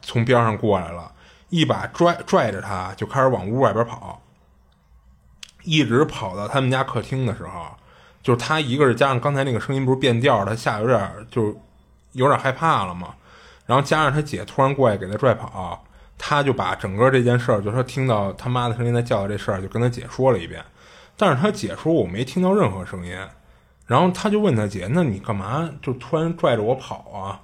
[0.03, 1.11] 从边上过来了，
[1.53, 4.23] 一把拽拽着他，就开始往屋外边跑，
[5.65, 7.67] 一直跑到他们家客厅的时候，
[8.23, 11.55] 就是他一个是加上刚才那个声音不是变调，他吓有点就
[12.13, 13.15] 有点害怕了嘛。
[13.67, 15.85] 然后加上他姐突然过来给他拽跑，
[16.17, 20.65] 他就把整个这件事儿，就是他听到他妈的声音在叫的这事儿，就跟他姐说了一遍。
[21.19, 23.15] 但是他姐说我没听到任何声音。
[23.87, 27.43] 然后他就问他姐：“那你干嘛就突然拽着我跑啊？”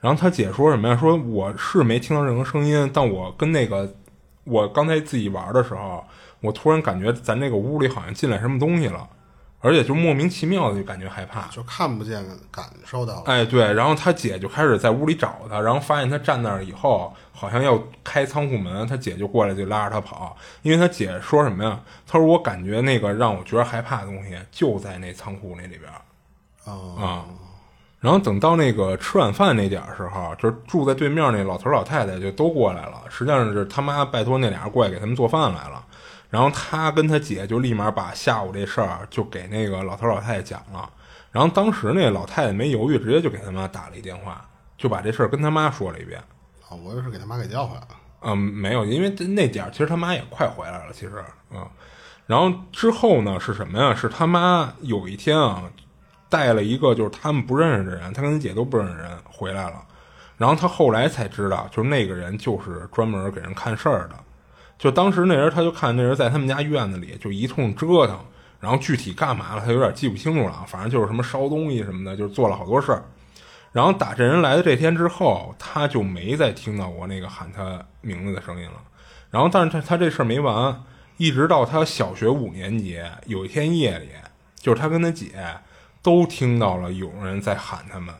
[0.00, 0.96] 然后他姐说什么呀？
[0.96, 3.92] 说我是没听到任何声音，但我跟那个
[4.44, 6.04] 我刚才自己玩的时候，
[6.40, 9.08] 我突然感觉咱这个屋里好像进来什么东西了，
[9.60, 11.48] 而且就莫名其妙的就感觉害怕。
[11.48, 13.22] 就看不见，感受到了。
[13.26, 21.80] 哎，对，然后他姐就开始在屋里找他，然后发现他站那儿以后，好像要开仓库门，他姐就过来就拉着他跑，因为他姐说什么呀？
[22.06, 25.90] 他说我感觉那个让我觉得害怕的东西就在那仓库那里边
[26.66, 27.26] 哦啊。
[28.00, 35.84] 然后等到那个吃晚饭那点儿时候，就是住在对面那老头老太太就都过来了，实际上是他妈拜托那俩人过来给他们做饭来了。
[36.30, 40.88] 然后他跟他姐就立马把下午这事儿就给那个老头老太太讲了。
[41.32, 46.20] 然后当时那老太太没犹豫，直接就给他妈打了一电话，就把这事儿跟他妈说了一遍。
[46.68, 47.88] 啊，我以为是给他妈给叫回来了。
[48.20, 51.66] 嗯，没有，因为那点儿其实他妈也快回来了，其实嗯。
[52.26, 53.94] 然后之后呢是什么呀？
[53.94, 55.62] 是他妈有一天啊，
[56.28, 59.82] 带了一个就是他们不认识的人，他跟他姐都不认识人回来了。
[60.36, 64.14] 然后他后来才知道，就是那个人就是专门给人看事儿的。
[64.78, 68.16] 就当时那人他就看那人在他们家院子里就一通折腾，
[68.60, 73.02] 然后具体干嘛了他有点记不清楚了，反正就是什么烧东西什么的，就是做了好多事儿。
[73.72, 78.80] 然后打这人来的这天之后，他就没再听到过那个喊他名字的声音了。
[79.30, 80.82] 然后，但是他他这事儿没完，
[81.16, 84.08] 一直到他小学五年级，有一天夜里，
[84.56, 85.32] 就是他跟他姐
[86.02, 88.14] 都听到了有人在喊他们，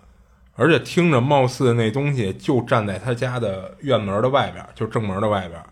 [0.55, 5.63] 而且听着貌似那东西就站在他家的院门的外边，就正门的外边。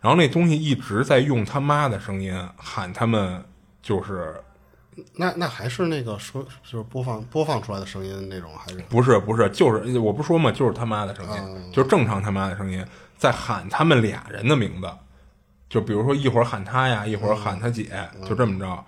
[0.00, 3.42] 然后那东西一直在用他妈的声音喊他们，
[3.82, 4.34] 就是
[5.14, 12.84] 那那还是那个说就是播放播放出来的声音那种，还是不是不是，就是我不说嘛，就是他妈的声音，就是正常他妈的声音，
[13.16, 14.88] 在喊他们俩人的名字，
[15.70, 17.90] 就比如说一会儿喊他呀，一会儿喊他姐，
[18.28, 18.84] 就这么着。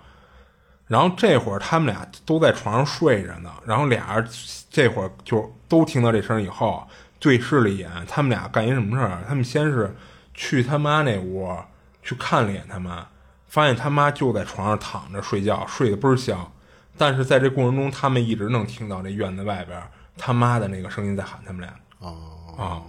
[0.87, 4.27] 然后这会儿他们俩都在床上睡着呢，然后俩人
[4.69, 6.87] 这会儿就都听到这声以后，
[7.19, 9.21] 对视了一眼，他们俩干一什么事儿？
[9.27, 9.93] 他们先是
[10.33, 11.53] 去他妈那屋
[12.01, 13.05] 去看了一眼他妈，
[13.47, 16.49] 发现他妈就在床上躺着睡觉，睡得倍儿香。
[16.97, 19.81] 但是在这过程中，他们一直能听到这院子外边
[20.17, 22.15] 他妈的那个声音在喊他们俩哦
[22.57, 22.81] 啊。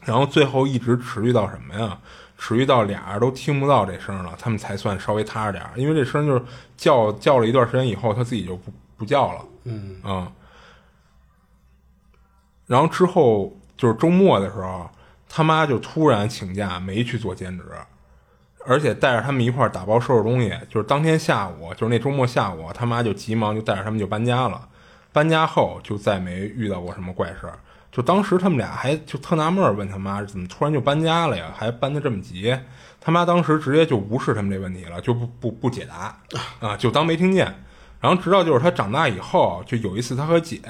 [0.00, 1.98] 然后最后一直持续到什么呀？
[2.38, 5.72] 持续到俩人都听不到这声了，他们才算稍微踏实点儿。
[5.74, 6.42] 因为这声就是
[6.76, 9.44] 叫叫了一段时间以后，他自己就不不叫了。
[9.64, 10.32] 嗯啊。
[12.66, 14.88] 然后之后就是周末的时候，
[15.28, 17.64] 他妈就突然请假没去做兼职，
[18.64, 20.56] 而且带着他们一块儿打包收拾东西。
[20.70, 24.68] 就是当天下午，就是那周末下午，他妈就急忙就带着他们就搬家了。
[25.12, 27.58] 搬家后就再没遇到过什么怪事儿。
[27.98, 31.52] 就当时他们俩还就特纳闷儿，问他妈怎么突然就搬家了呀？
[31.52, 32.56] 还搬的这么急？
[33.00, 36.16] 他妈当时直接就无视他们这问题了，就不不不解答
[36.60, 37.52] 啊，就当没听见。
[38.00, 40.60] 然后直到就是他长大以后，就有一次他和姐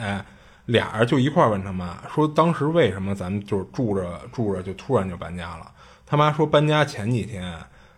[0.64, 5.70] 俩人就一块儿问他妈说，当时为什么咱们就是住着住着就突然就搬家了？
[6.06, 7.54] 他妈说搬家前几天，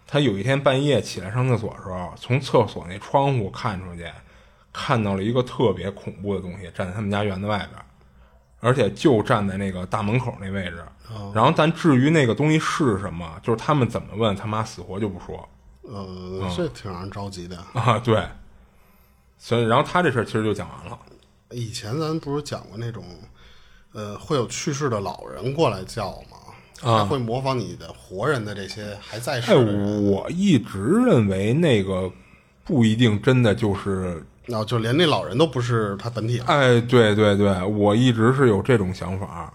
[0.08, 4.10] 他有一天半夜起来上厕所的时候，从厕所那窗户看出去，
[4.72, 7.80] 看到了一个特别恐怖的东西站在他们家院子外边。
[8.60, 10.84] 而且就站在那个大门口那位置，
[11.34, 15.48] 然后但至于那个东西是什么，就是他们怎么问他妈死活就不说。
[15.82, 17.56] 呃，这挺让人着急的。
[17.72, 18.22] 啊，对，
[19.38, 20.98] 所以然后他这事儿其实就讲完了，
[21.50, 23.04] 以前咱不是讲过那种，
[23.92, 26.36] 呃，会有去世的老人过来叫吗？
[26.82, 27.04] 啊。
[27.04, 32.12] 会模仿你的活人的这些还在世哎，我一直认为那个
[32.64, 36.44] 不一定真的就是然后就连那老人都不是他本体了。
[36.46, 39.52] 哎，对对对，我一直是有这种想法，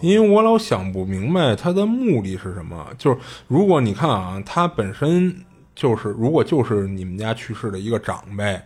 [0.00, 2.86] 因为我老想不明白他的目的是什么。
[2.96, 5.34] 就是如果你看啊，他本身
[5.74, 8.58] 就是如果就是你们家去世的一个长辈，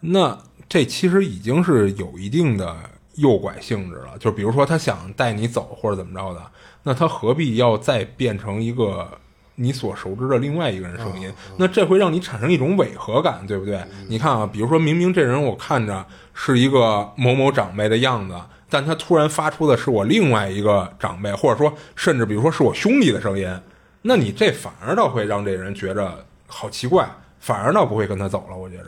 [0.00, 0.36] 那
[0.68, 2.74] 这其实已经是有一定的
[3.16, 4.16] 诱拐性质了。
[4.18, 6.42] 就比如说他想带你走或者怎么着的，
[6.82, 9.06] 那他何必要再变成一个？
[9.54, 13.80] 你所熟知的另外一个人声音，那这会让你产生一种违和感，对不对？
[14.08, 18.34] 你看啊，比如说明明这人我看着是一个某某长辈的样子，
[18.68, 23.46] 但他突然发出的是我另外一个长辈，或者说甚至比如说是我兄弟的声音，
[24.00, 28.56] 那你这反而倒会让这人觉着好奇怪，反而倒不会跟他走了。
[28.56, 28.86] 我觉着，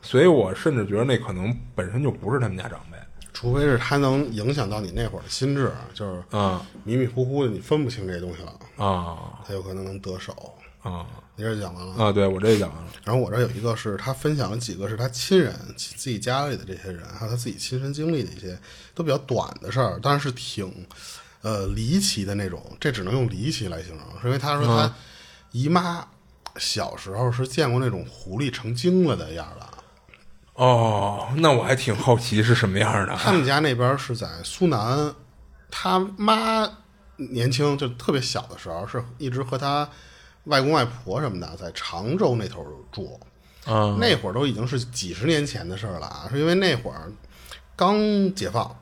[0.00, 2.96] 所以我甚至觉得那可能本身就不是他们家长辈。
[3.38, 10.52] 除非是他能影响到你那会儿的心智，就是啊迷迷糊糊的，你分不清这东西了，啊他有可能能得手。
[10.82, 12.10] 啊你这讲完了，啊！
[12.10, 18.58] 对我这讲完了，然后我这有一个是他分享了几个是他亲人、自己家里的这些人，还有他自己亲身经历的一些
[18.92, 20.84] 都比较短的事儿，但是挺
[21.42, 24.92] 呃离奇的那种，这只能用离奇来形容，是因为他说他
[25.52, 26.04] 姨妈
[26.56, 29.67] 小时候是见过那种狐狸成精了的样儿的。
[30.58, 33.14] 哦，那我还挺好奇是什么样的。
[33.16, 35.14] 他们家那边是在苏南，
[35.70, 36.68] 他妈
[37.16, 39.88] 年轻就特别小的时候，是一直和他
[40.44, 43.18] 外公外婆什么的在常州那头住。
[43.66, 47.12] 啊那会儿都已经是几十年前的事儿了啊，是因为那会儿
[47.76, 47.96] 刚
[48.34, 48.74] 解放，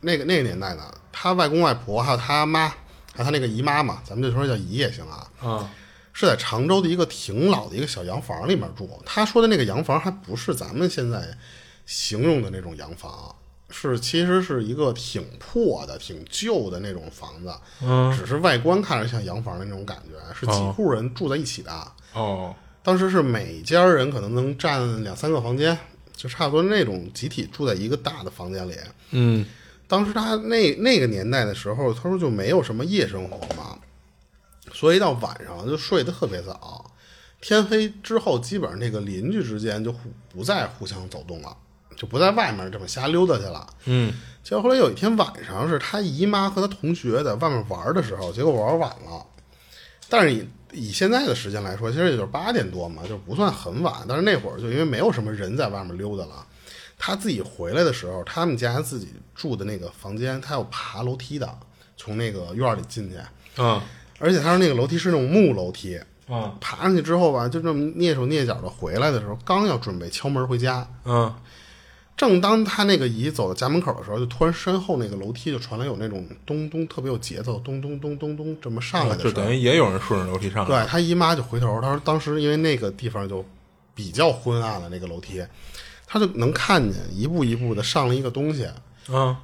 [0.00, 5.70] 那个那个年代呢，他外公外婆还有他妈，还有他那个姨妈嘛，咱们就说叫姨也行啊，啊
[6.18, 8.90] 是在常州的一个挺老的一个小洋房里面住。
[9.06, 11.22] 他说的那个洋房还不是咱们现在
[11.86, 13.32] 形容的那种洋房，
[13.70, 17.54] 是其实是一个挺破的、挺旧的那种房子，
[17.84, 21.70] 嗯只是外观看着像洋房的那种感觉，是几户人住在一起的。
[22.14, 22.52] 哦
[22.82, 25.78] 当时是每家人可能能占两三个房间，
[26.16, 28.74] 就差不多那种集体住在一个大的房间里。
[29.12, 29.46] 嗯
[29.86, 33.78] 当时他那那个年代的时候，他说就没有什么夜生活嘛，
[34.78, 36.88] 所以一到晚上就睡得特别早，
[37.40, 41.56] 天黑之后基本上那个邻居之间就互不再互相走动了，
[41.96, 43.66] 就不在外面这么瞎溜达去了。
[43.86, 44.14] 嗯
[44.44, 49.26] 结果后来有一天晚上，是他姨妈和他同学在外面玩的时候，结果玩晚了。
[50.08, 54.06] 但是以以现在的时间来说，其实也就是八点多嘛，就不算很晚。
[54.08, 56.46] 但是那会儿就因为没有什么人在外面溜达了，
[56.96, 61.58] 他自己回来的时候，他们家自己住的那个房间，他要爬楼梯的，
[61.96, 63.16] 从那个院里进去。
[63.60, 63.82] 啊
[64.18, 71.34] 而且他说那个楼梯是那种木楼梯，啊爬上去之后吧，就这么蹑手蹑脚的回来的时候，刚要准备敲门回家，嗯
[72.16, 79.46] 正当他那个姨走到家门口的时候，就突然身后那个楼梯就传来有那种咚咚特别有节奏，咚咚咚咚咚这么上来的就声儿。
[79.46, 80.82] 等于也有人顺着楼梯上来。
[80.82, 83.44] 对他姨妈就回头，他说当时因为那个地方就
[83.94, 85.40] 比较昏暗了，那个楼梯，
[86.08, 88.66] 他就能看见一步一步的上了一个东西。
[89.08, 89.36] 嗯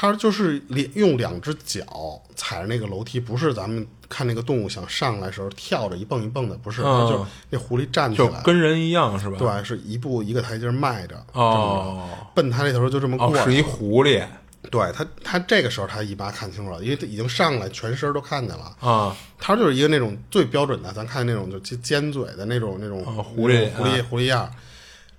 [0.00, 9.36] 他说就是连用两只脚踩着那个楼梯，不是咱们看那个动物想上来时候跳着一蹦一蹦的，不是，嗯就那狐狸站起来，就跟人一样是吧？
[9.36, 14.24] 对，是一步一个台阶迈着，哦奔他那头就这么过是一狐狸
[14.70, 18.76] 对他，他这个时候他姨妈看清楚了，因为他已经上来，全身都看见了。
[18.78, 24.50] 啊他就是一个那种最标准的，咱看那种就尖尖嘴的那种那种哦狐狸狐狸狐狸样儿，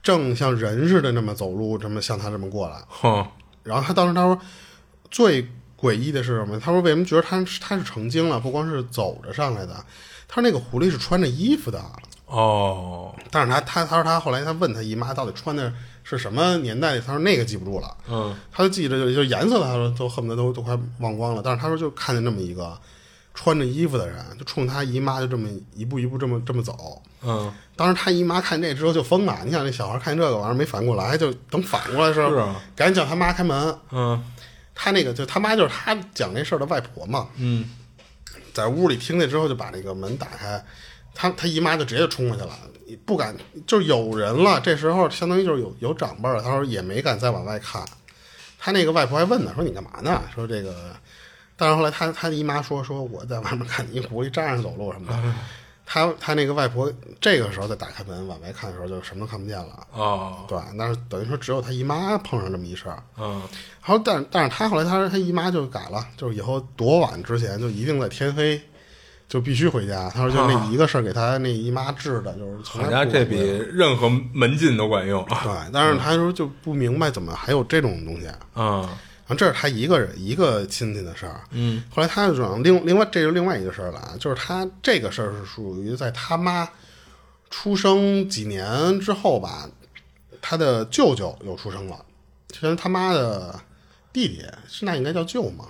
[0.01, 2.77] 正像人似的那么走路，这么向他这么过来。
[2.87, 3.27] 哼
[3.61, 4.39] 然后他当时他说
[5.09, 5.47] 最
[5.79, 6.59] 诡异的是什么？
[6.59, 8.39] 他说为什么觉得他他是成精了？
[8.39, 9.73] 不光是走着上来的，
[10.27, 11.83] 他说那个狐狸是穿着衣服的。
[12.25, 17.97] 哦但是他他他说他后来他问他姨妈到底穿的是什么年代，他说那个记不住了。
[18.07, 21.41] 嗯他就记着就就颜色，他说都恨不得都都快忘光了。
[21.43, 22.77] 但是他说就看见那么一个
[23.33, 27.01] 穿着衣服的人，就冲他姨妈就这么一步一步这么这么走。
[27.23, 33.75] 嗯当时他姨妈看这之后就疯了，你想那小孩看这个玩意儿没反应过来，就等反过来的时候，是啊赶紧叫他妈开门。
[33.91, 34.23] 嗯
[34.81, 37.69] 他那个就他妈就是他讲这事儿的外婆嘛，嗯
[38.53, 40.63] 在屋里听见之后就把那个门打开，
[41.13, 42.57] 他他姨妈就直接就冲过去了，
[43.05, 43.35] 不敢
[43.67, 47.85] 就是有人了，这时候相当于就是有有长辈了，他说也没敢再往外看。
[48.57, 50.21] 他那个外婆还问呢，说你干嘛呢？
[50.33, 50.95] 说这个，
[51.57, 55.33] 但是后来他他姨妈说说我在外面看你一狐狸站着走路什么的。
[55.91, 59.87] 他他那个外婆这个时候再打开门往外看的时候，就什么都看不见了。
[59.91, 63.01] 哦对，那是等于说只有他姨妈碰上这么一事儿。
[63.17, 63.41] 嗯
[63.83, 68.61] 然后，但但是他后来他说他姨妈就改了，就是以后多晚之前就一定在天黑
[69.27, 70.11] 就必须回家。
[70.11, 73.39] 他说就那一个事儿给他那姨妈治的，就是从来不家这比
[73.73, 75.25] 任何门禁都管用。
[75.25, 78.27] 对，但是他说就不明白怎么还有这种东西。
[78.53, 78.89] 嗯然
[79.29, 81.41] 后这是他一个人一个亲戚的事儿。
[81.51, 86.69] 嗯，后来他就转另另外这就是另外一个事儿了啊，就是他这个事儿是属于在他妈
[87.49, 89.69] 出生几年之后吧，
[90.41, 92.03] 他的舅舅又出生了，
[92.49, 93.59] 其实他妈的
[94.11, 95.65] 弟弟是那应该叫舅吗？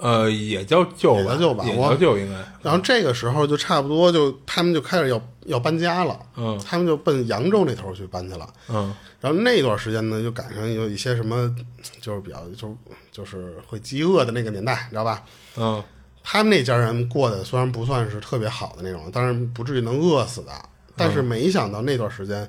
[0.00, 2.36] 呃，也叫舅吧，也叫舅吧也我叫舅应该。
[2.62, 8.48] 然后这个时候就差不多就他们就开始要要搬家了，嗯他们就奔扬州那头去搬去了。
[8.68, 11.54] 嗯然后那段时间呢，就赶上有一些什么，
[12.00, 12.74] 就是比较就
[13.12, 15.22] 就是会饥饿的那个年代，你知道吧？
[15.56, 15.82] 嗯
[16.22, 20.52] 他们那家人过得虽然不算是特别好的那种，但是不至于能饿死的，
[20.94, 22.48] 但是没想到那段时间，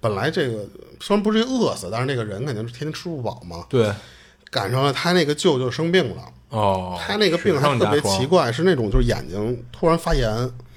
[0.00, 0.64] 本来这个
[1.00, 3.92] 虽然不至于饿死，但是那个人肯定是天天吃不饱嘛，对，
[4.50, 8.44] 赶上了他那个舅舅生病了，哦，他那个病还特别奇怪。
[8.44, 10.30] 怪，是那种就是眼睛突然发炎，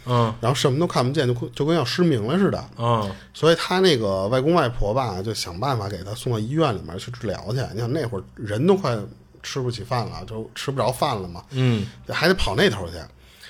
[0.06, 2.64] 嗯然后什么都看不见，就就跟要失明了似的。
[2.78, 7.60] 嗯所以他那个外公外婆吧，就想办法给他送到医院里面去治疗去。
[7.74, 8.98] 你想那会儿人都快
[9.44, 12.94] 吃不起饭了，就吃不着饭了嘛，嗯还得跑那头去。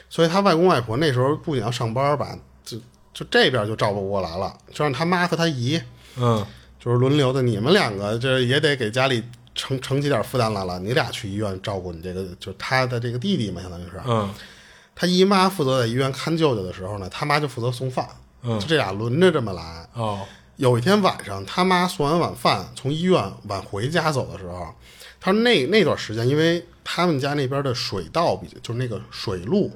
[0.10, 2.78] 所以他外公外婆那时候不仅要上班吧，就
[3.14, 5.80] 就这边就照顾不过来了，就让他妈和他姨
[6.18, 6.46] 嗯
[6.80, 9.24] 就是轮流的，你们两个这也得给家里
[9.56, 14.00] 承承起点负担来了，你俩去医院照顾你这个就是他的这个弟弟嘛，相当于是。
[14.06, 14.32] 嗯
[14.98, 18.08] 他姨妈负责在医院看舅舅的时候呢，他妈就负责送饭，
[18.44, 19.88] 嗯就这俩轮着这么来。
[19.94, 20.22] 哦
[20.56, 24.74] 有一天晚上，他妈送完晚饭从医院往回家走的时候，
[25.20, 29.70] 他说那那段时间，因为他们家那边的水道比就是那个水路、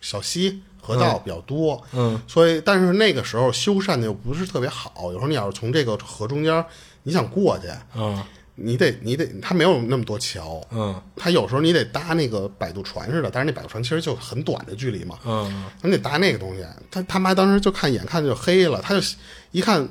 [0.00, 6.64] 小溪、河道比较多，嗯，所以但是那个时候修缮的又不是特别好，有时候你要是从这个河中间
[7.02, 8.24] 你想过去，嗯
[8.62, 16.64] 你得你得他没有那么多桥，嗯他有时候你得搭那个摆渡船似的，但是那摆渡船其实就很短的距离嘛，嗯你得搭那个东西。
[16.90, 19.06] 他他妈当时就看眼看就黑了，他就
[19.50, 19.88] 一看，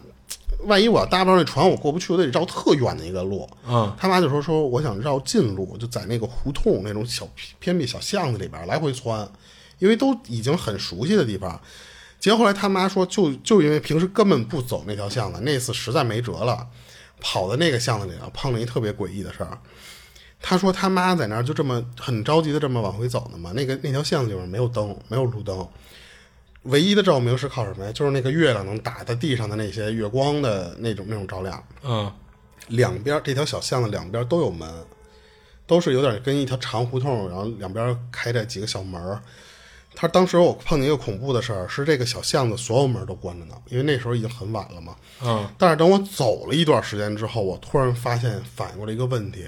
[0.66, 3.50] 万一我要搭不上那船，我过不去，我得绕特远的一个路。
[3.68, 7.28] 嗯他妈就说说我想绕近路，就在那个胡同那种小
[7.60, 9.28] 偏僻小巷子里边来回窜，
[9.80, 11.60] 因为都已经很熟悉的地方。
[12.20, 16.68] 结果后来他妈说就，就因为平时根本不走那条巷子，那次实在没辙了，
[17.20, 19.58] 跑到那个巷子里啊，碰了一特别诡异的事儿。
[20.42, 25.68] 他说他妈在那儿就这么很着急的这么往回走呢嘛，那个那条巷子里面没有灯，没有路灯，
[26.64, 27.92] 唯一的照明是靠什么呀？
[27.92, 31.62] 就是那个月亮能打在地上的那些月光的那种那种照亮。
[31.84, 32.12] 嗯
[32.68, 34.70] 两边这条小巷子两边都有门，
[35.66, 39.22] 都是有点跟一条长胡同，然后两边开着几个小门儿。
[40.02, 44.96] 他当时我碰见一个恐怖的事儿，是这个小巷子所有门都关着呢，因为那时候已经很晚了嘛。
[45.22, 49.46] 嗯但是等我走了一段时间之后，我突然发现反应过来一个问题。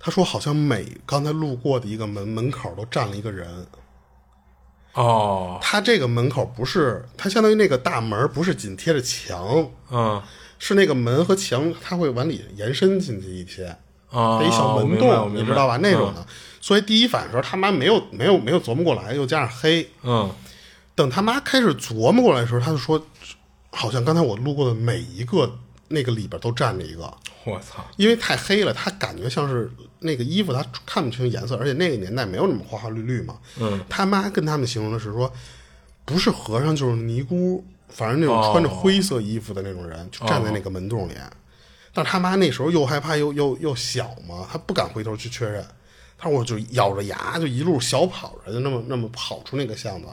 [0.00, 3.68] 他说，好像每刚才路过的一个门门口都站了一个人。
[4.94, 10.20] 哦他这个门口不是，他相当于那个大门不是紧贴着墙，嗯
[10.58, 13.76] 是那个门和墙，它会往里延伸进去一些。
[14.10, 15.76] 啊，一小门洞，你知道吧？
[15.76, 16.26] 那种的。
[16.60, 19.88] 所以第一反应时候，他妈没有没有没有琢磨过来，又加上黑。
[20.02, 20.30] 嗯
[20.94, 23.02] 等他妈开始琢磨过来的时候，他就说，
[23.70, 25.58] 好像刚才我路过的每一个
[25.88, 27.02] 那个里边都站着一个，
[27.44, 33.38] 我操因为太黑了，他感觉像是那个衣服他看不清颜色，而且那个年代没有那么花花绿绿嘛。
[33.58, 35.32] 嗯，他妈跟他们形容的是说，
[36.04, 41.14] 不是和尚就是尼姑，反正那种穿着灰色衣服的那种人，就站在那个门洞里。
[41.94, 45.64] 但是他妈那时候又害怕又又又小嘛，他不敢回头去确认。
[46.20, 50.06] 他说我就咬着牙就一路小跑着，就那么那么跑出那个巷子。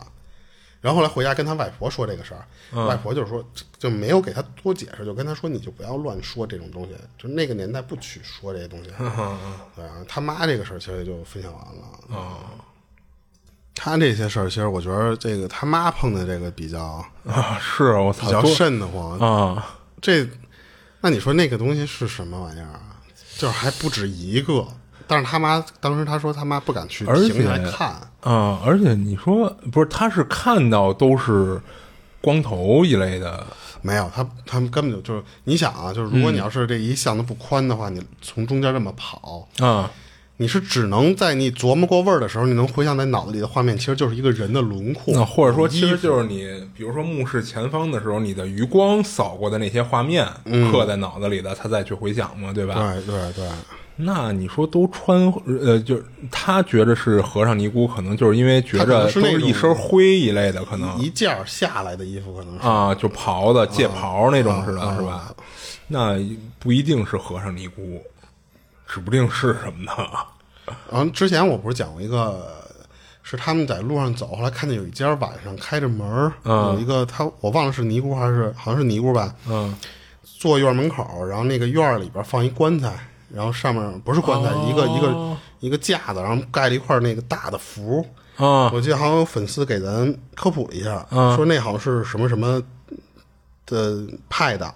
[0.80, 3.44] 然后后来回家跟他外婆说这个事儿，外婆就是说
[3.78, 8.92] 就没有给他多解释，就跟他说你就不要乱说这种东西，就那个年代不许说这些东西。
[9.76, 11.82] 对啊，他妈这个事儿其实也就分享完了。
[12.10, 12.38] 哦，
[13.74, 17.60] 他这些事儿其实我觉得这个他妈碰的这个比较啊！
[17.60, 19.20] 是我操比较瘆得慌。
[19.20, 19.80] 啊！
[20.00, 20.26] 这，
[21.02, 23.02] 那你说那个东西是什么玩意儿啊？
[23.36, 24.66] 就是还不止一个，
[25.08, 27.90] 但是他妈当时他说他妈不敢去而且停下来看，
[28.22, 31.60] 啊，而且你说不是，他是看到都是
[32.22, 33.46] 光头一类的，
[33.82, 39.90] 没有他他们根本就就是你想啊，就是如果你要是这一巷子不宽的话，你从中间这么跑，啊。
[40.40, 50.28] 你是只能在你琢磨过味儿的时候，你能回想在脑子里的画面，其实就是一个人的轮廓，那或者说，其实就是你，比如说目视前方的时候，你的余光扫过的那些画面，
[50.72, 52.76] 刻在脑子里的，他再去回想嘛，对吧？
[52.76, 53.50] 对对对，
[54.00, 62.68] 那你说都穿呃，就是他觉着是和尚尼姑，可能就是因为觉着是一身灰一类的，可能一件儿下来的衣服可能是。
[62.68, 65.34] 啊，就袍子、戒袍那种似的，是吧？
[65.88, 66.16] 那
[66.60, 68.00] 不一定是和尚尼姑，
[68.88, 69.92] 指不定是什么呢？
[70.92, 72.54] 然后之前我不是讲过一个，
[73.24, 79.74] 是他们在路上走，后来看见有一家晚上开着门儿，有一个他我忘了是尼姑还是好像是尼姑吧，嗯，
[80.24, 82.94] 坐院门口，然后那个院儿里边放一棺材，
[83.34, 88.06] 然后上面不是棺材，一个一个一个架子，然后盖了一块那个大的符。
[88.38, 88.72] 啊。
[88.74, 91.06] 我记得好像有粉丝给咱科普了一下，
[91.36, 92.62] 说那好像是什么什么
[93.66, 94.74] 的派的，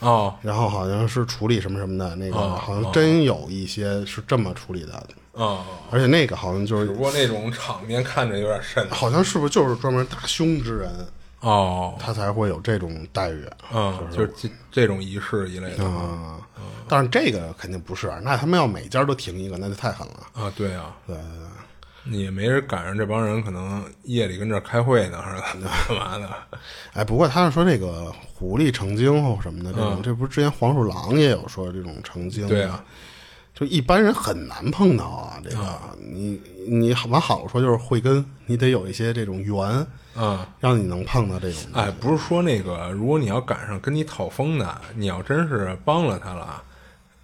[0.00, 0.34] 哦。
[0.42, 10.90] 然后好像是处理什么什么的，那个哦好像真有一些是这么处理的，哦，而且那个好像就是只不过那种场面看着有点瘆好像是不是就是专门打凶之人，
[11.42, 16.38] 哦，他才会有这种待遇嗯，就是这这种仪式一类的啊？
[16.88, 20.26] 但是这个肯定不是，那他们要每家都停一个，那就太狠了。
[20.44, 21.16] 啊，对啊，对，
[22.04, 25.40] 你也没人赶上这帮人，可能夜里跟这儿开会呢，还是
[25.88, 26.30] 干嘛的？
[26.92, 32.46] 哎，不过他是说这个狐狸成精后什么的这种，这不是之前黄鼠狼也有说这种成精？
[32.46, 32.84] 嗯对啊，
[33.54, 35.40] 就一般人很难碰到啊。
[35.42, 39.86] 这个、你你往好了说就是慧根，你得有一些这种缘，
[40.16, 41.62] 嗯，让你能碰到这种。
[41.72, 46.62] 哎，不是说那个，如果你要赶上跟你讨风的，你要真是帮了他了，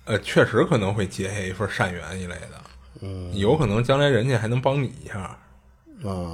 [0.04, 2.60] 呃，确实可能会结下一份善缘一类的。
[3.00, 5.38] 嗯，有可能将来人家还能帮你一下啊、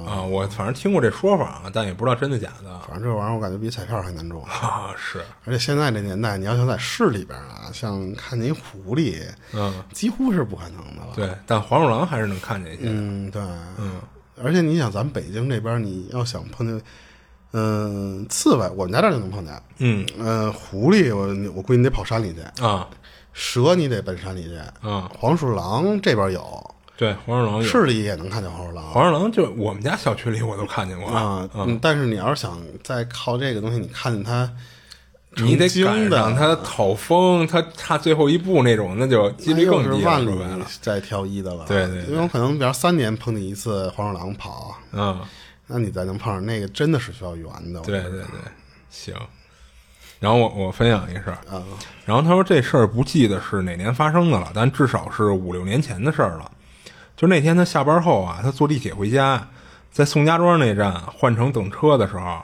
[0.07, 0.21] 啊。
[0.23, 4.43] 我反正听过这说法啊，但也不知道真的假的反正这玩意儿我感觉比彩票还难中。
[4.45, 4.93] 啊。
[4.97, 9.21] 是，而且现在这年代，你要想在市里边啊，像看见一狐狸，
[9.53, 11.13] 嗯，几乎是不可能的了。
[11.15, 12.83] 对，但黄鼠狼还是能看见一些。
[12.85, 13.41] 嗯，对，
[13.77, 14.01] 嗯，
[14.43, 16.81] 而且你想，咱们北京这边，你要想碰见，
[17.53, 19.53] 嗯、刺猬，我们家这儿就能碰见。
[19.77, 20.05] 嗯。
[20.19, 22.87] 呃，狐狸，我我估计你得跑山里去；啊，
[23.33, 27.63] 蛇，你得奔山里去；啊，黄鼠狼这边有，对，黄鼠狼。
[27.63, 28.91] 市里也能看见黄鼠狼。
[28.91, 31.09] 黄鼠狼就我们家小区里我都看见过。
[31.09, 31.49] 啊。
[31.53, 34.51] 嗯，但是你要是想再靠这个东西，你看见它
[35.37, 40.31] 你得赶上他讨风，他差最后一步那种，那就几率更低万里
[40.81, 41.65] 再挑一的了。
[41.67, 45.19] 对对对因为有可能比方三年碰见一次黄鼠狼跑，嗯，
[45.67, 47.79] 那你再能碰上那个，真的是需要缘的。
[47.81, 48.21] 对对对，
[48.89, 49.13] 行。
[50.19, 51.61] 然后我我分享一个事儿，啊，
[52.05, 56.49] 然后他说这事儿不记得是哪年发生的了，但至少是五六年前的事儿了。
[57.17, 59.45] 就那天他下班后啊，他坐地铁回家，
[59.91, 62.41] 在宋家庄那站换乘等车的时候，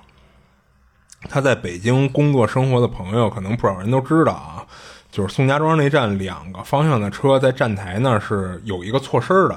[1.30, 4.66] 他在北京工作生活的朋友可能不少人都知道啊，
[5.12, 9.56] 就是宋家庄那站两个方向的车在站台那儿是有一个错身儿的，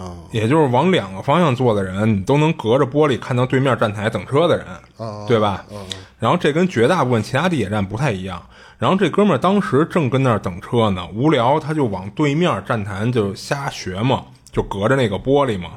[0.00, 5.64] 啊也就是往两个方向坐的人，你都能隔着玻璃看到对面站台等车的人，哦对吧？
[6.18, 8.40] 然后这跟绝大部分其他地铁站不太一样。
[8.78, 15.70] 然后这哥们儿当时正跟那儿等车呢，无聊他就往对面站台就瞎学嘛，就隔着那个玻璃嘛。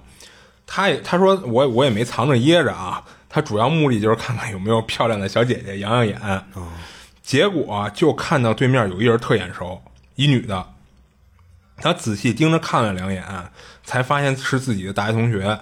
[0.66, 3.04] 他也他说我我也没藏着掖着啊，
[3.36, 6.44] 他主要目的就是看看有没有漂亮的小姐姐养养眼。
[7.22, 9.82] 结果就看到对面有一人特眼熟，
[10.16, 10.66] 一女的。
[11.76, 13.22] 他仔细盯着看了两眼，
[13.84, 15.60] 才发现是自己的大学同学。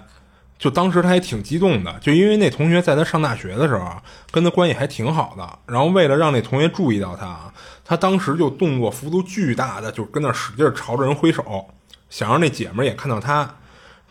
[0.59, 5.59] 就当时他也挺激动的，就因为那同学在他上大学的时候啊跟他关系还挺好的。
[5.65, 7.51] 然后为了让那同学注意到他啊，
[7.83, 11.67] 他当时就动作幅度巨大的，就跟那使劲朝着人挥手，
[12.11, 13.55] 想让那姐们儿也看到他。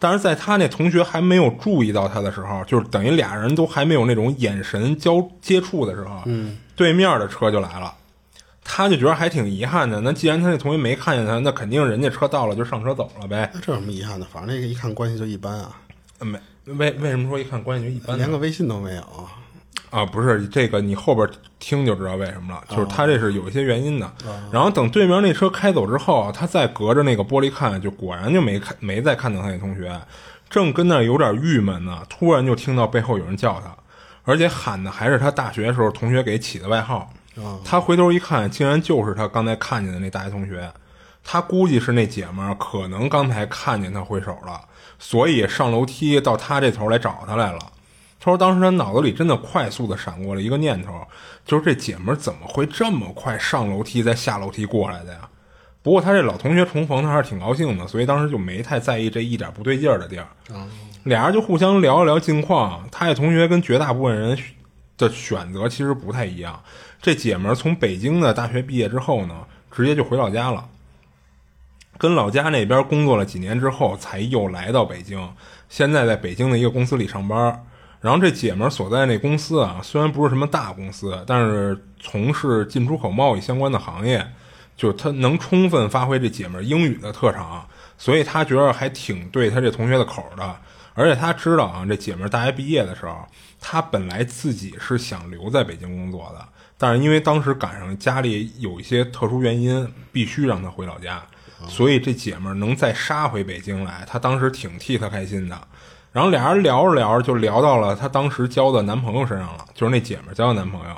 [0.03, 7.95] 但是在他那同学还没有注意到他的时候，就是等于俩人都还没有那种眼神交接触的时候，嗯，对面的车就来了。
[8.65, 10.01] 他就觉得还挺遗憾的。
[10.01, 13.49] 那既然他那同学没看见他，那肯定人家车到了就上车走了呗。
[13.55, 14.27] 那这有什么遗憾的？
[14.27, 15.77] 反正那个一看关系就一般啊，
[16.19, 19.03] 没为为什么说一看关系就一般连个微信都没有。
[19.93, 20.05] 啊？
[20.05, 21.29] 不是这个，你后边
[21.61, 22.65] 听就知道为什么了。
[22.69, 24.13] 就是他这是有一些原因的。
[24.51, 29.97] 然后等对面那车开走之后，他再隔着那个玻璃看，就果然就没看没再看到他那同学，
[30.51, 33.73] 正跟那儿有点郁闷呢，突然就听到背后有人叫他，
[34.25, 37.09] 而且喊的还是他大学时候同学给起的外号。
[37.65, 40.71] 他回头一看，竟然就是他刚才看见的那大学同学。
[41.25, 44.61] 他估计是那姐们儿可能刚才看见他挥手了，
[44.99, 47.61] 所以上楼梯到他这头来找他来了。
[48.25, 50.93] 他说当时他脑子里真的快速的闪过了一个念头，
[51.45, 55.29] 就是这姐们儿怎么会这么快上楼梯再下楼梯过来的呀？
[55.83, 60.29] 不过他这老同学重逢，他还是挺高兴的，所以当时就没太在意这一点不对劲儿的地儿。
[61.03, 62.89] 俩人就互相聊一聊近况。
[62.93, 64.39] 他这同学跟绝大部分人
[64.97, 66.63] 的选择其实不太一样。
[67.01, 69.35] 这姐们儿从北京的大学毕业之后呢，
[69.73, 70.69] 直接就回老家了。
[71.99, 75.29] 跟老家那边工作了几年之后，才又来到北京。
[75.69, 77.65] 现在在北京的一个公司里上班。
[78.03, 84.27] 然后这姐们儿所在那公司啊，虽然不是什么大公司，但是从事进出口贸易相关的行业，
[84.77, 87.65] 就是她能充分发挥这姐们儿英语的特长，
[87.97, 90.57] 所以她觉得还挺对她这同学的口儿的。
[90.95, 93.25] 而且她知道啊，这姐们儿大学毕业的时候，
[93.61, 96.45] 她本来自己是想留在北京工作的，
[96.77, 101.23] 但是因为当时赶上家里有一些特殊原因，必须让她回老家。
[101.69, 105.57] 所以这姐们儿能再杀回北京来，她当时挺替她开心的。
[106.13, 110.95] 然后俩人聊着聊着就聊到了她当时交的男朋友身上了，就是那姐们儿交的男朋友。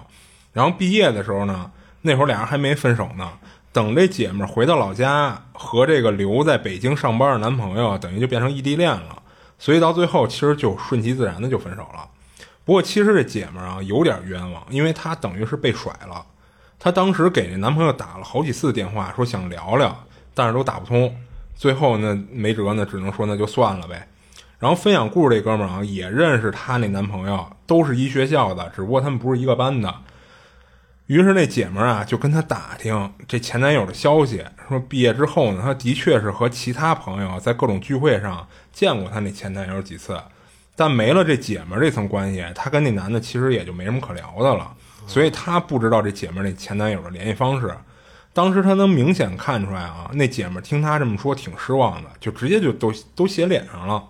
[0.52, 1.70] 然后毕业的时候呢，
[2.02, 3.28] 那会儿俩人还没分手呢。
[3.72, 9.22] 等这姐们儿回到老家，和这个留在北京上班的男朋友，等于就变成异地恋了。
[9.58, 12.08] 所以到最后，其实就顺其自然的就分手了。
[12.64, 16.24] 不过其实这姐们儿啊有点冤枉，因为她等于是被甩了。
[16.78, 20.04] 她当时给那男朋友打了好几次电话，说想聊聊，
[20.34, 21.14] 但是都打不通。
[21.56, 24.06] 最后呢，没辙呢，只能说那就算了呗。
[24.64, 29.94] 然后分享故事这哥们儿啊，也认识她那男朋友，都是一学校的，只不过他们不是一个班的。
[31.04, 40.18] 于是那姐们儿啊，就跟他打听这前男友的消息，说毕业之后呢，他的确是和其他朋友在各种聚会上见过他那前男友几次，
[40.74, 44.74] 但没了这姐们儿这层关系，他跟那男的其实也就没什么可聊的了，
[45.06, 47.70] 所以他不知道这姐们儿那前男友的联系方式。
[48.32, 54.02] 当时他能明显看出来啊，那姐们儿听他这么说挺失望的，就直接就都都写脸上了。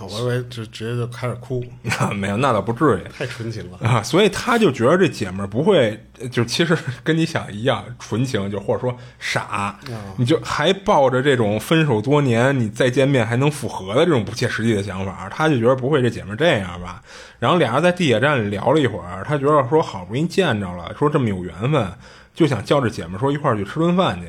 [0.00, 1.64] 我以为直直接就开始哭，
[2.14, 3.08] 没有，那倒不至于。
[3.10, 3.78] 太纯情了。
[3.88, 5.98] 啊，所以他就觉得这姐们儿不会，
[6.30, 9.78] 就其实跟你想一样纯情，就或者说傻，
[10.16, 17.00] 你就还抱着这种分手多年你再见面还能复合的这种不切实际的想法，他就觉得不会这姐们儿这样吧。
[17.38, 21.90] 然后俩人在地铁站里聊了一会儿，他觉得说好不容易见着了，说这么有缘分，
[22.34, 24.28] 就想叫这姐们儿说一块儿去吃顿饭去，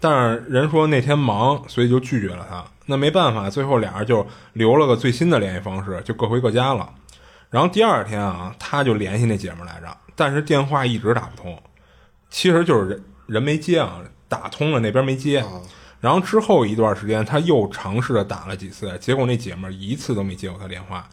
[0.00, 2.64] 但是人说那天忙，所以就拒绝了他。
[2.92, 6.92] 那没办法，最后俩人就留了个最新的联系方式，就各回各家了。
[7.48, 11.58] 然后第二天啊，他就联系那姐们来着，但是电话一直打不通，
[12.28, 15.42] 其实就是人人没接啊，打通了那边没接。
[16.00, 21.08] 然后之后一段时间，他又尝试着打了几次，结果那姐们一次都没接过他电话。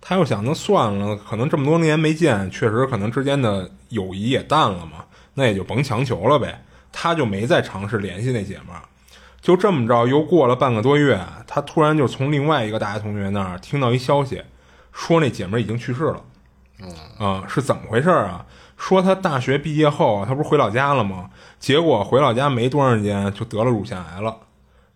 [0.00, 5.04] 他又想，那算了，可能这么多年没见，确实可能之间的友谊也淡了嘛，
[5.34, 6.64] 那也就甭强求了呗。
[6.90, 8.82] 他就没再尝试联系那姐们儿。
[9.40, 14.42] 就这么着，又过了半个多月，他突然就从另外一个大学同学那儿听到一消息，
[14.92, 16.22] 说那姐们儿已经去世了。
[17.18, 18.44] 啊，是怎么回事啊？
[18.76, 21.30] 说他大学毕业后，他不是回老家了吗？
[21.58, 24.36] 结果回老家没多长时间，就得了乳腺癌了。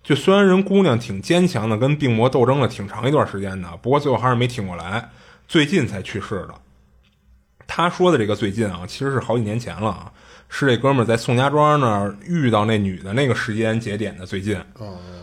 [0.03, 5.11] 就虽然人姑娘挺坚强的，跟病魔斗争了挺长一段时间的，不过最后还是没挺过来，
[5.49, 6.55] 最近才去世的。
[7.66, 10.12] 他说的这个最近啊，其实是好几年前了啊。
[10.57, 14.57] 是这哥们儿在宋家庄那儿遇到那女的那个时间节点的最近，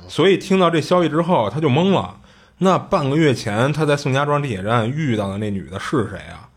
[0.09, 2.19] 所以听到这消息之后他就懵了。
[2.57, 6.49] 那半个月前他在宋家庄地铁站遇到的那女的是谁啊？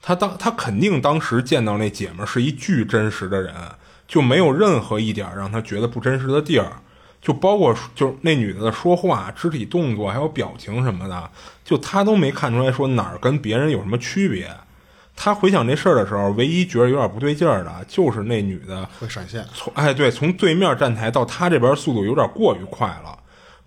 [0.00, 3.52] 他当他肯定当时见到那姐们儿是一巨真实的人，
[4.06, 6.70] 就没有任何一点让他觉得不真实的地儿，
[7.20, 11.28] 就包括就那女的的说话、肢体动作还有表情什么的，
[11.64, 14.48] 就他都没看出来说哪儿跟别人有什么区别。
[15.14, 19.44] 他回想这事儿的时候，唯一觉得有点不对劲儿的，就是那女的会闪现。
[19.54, 23.18] 从哎，对，从对面站台到他这边速度有点过于快了。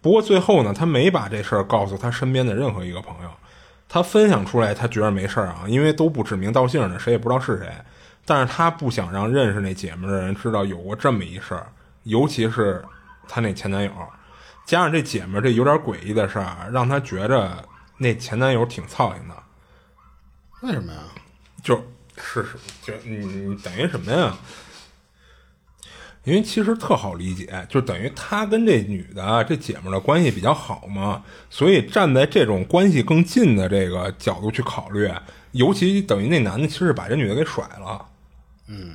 [0.02, 3.30] 不过最后呢，他没把这事儿告诉他身边的任何一个朋友。
[3.88, 7.70] 他分享出来，他觉得没事儿啊，因为都不指名道姓的，谁也不知道是谁。
[8.26, 11.68] 但是他不想让认识那姐们的人知道有过这么一事儿，
[12.04, 12.84] 尤其是
[13.28, 13.92] 他那前男友。
[14.66, 17.64] 加上这姐们这有点诡异的事儿，让他觉着
[18.00, 19.36] 那前男友挺操心的。
[20.62, 21.00] 为什么呀？
[21.66, 21.82] 就是
[22.22, 22.46] 是，
[22.84, 24.38] 就你你等于什么呀？
[26.24, 35.12] 因为其实特好理解，就等于他跟这女的这姐们的关系比较好嘛，所以站在这种关系更近的这个角度去考虑，
[35.54, 38.06] 尤其等于那男的其实把这女的给甩了。
[38.68, 38.94] 嗯，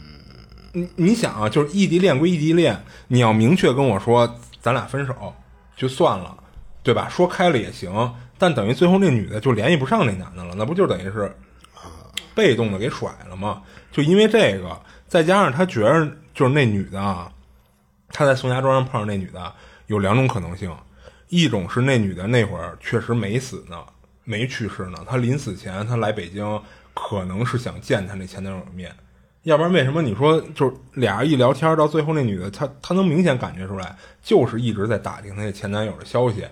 [0.73, 5.35] 你你想啊，就是异地恋归异地恋，你要明确跟我说咱俩分手
[5.77, 6.37] 就算了，
[6.85, 7.09] 对吧？
[7.09, 11.33] 说开了也行，但等于最后那女的就联系不上那男的了，那不就等于是？
[12.35, 13.63] 被动的给甩了嘛？
[13.93, 17.31] 就因为这个，再加上他觉着就是那女的啊，
[18.09, 19.53] 他在宋家庄上碰上那女的，
[19.87, 20.73] 有两种可能性：
[21.29, 23.77] 一种是那女的那会儿确实没死呢，
[24.25, 26.61] 没去世呢，她临死前她来北京，
[26.95, 28.91] 可能是想见她那前男友的面；
[29.43, 36.47] 要不然为什么你说就是俩人一聊天，到最后那女的她她能明显感觉出来，就是一直在打听她那前男友的消息，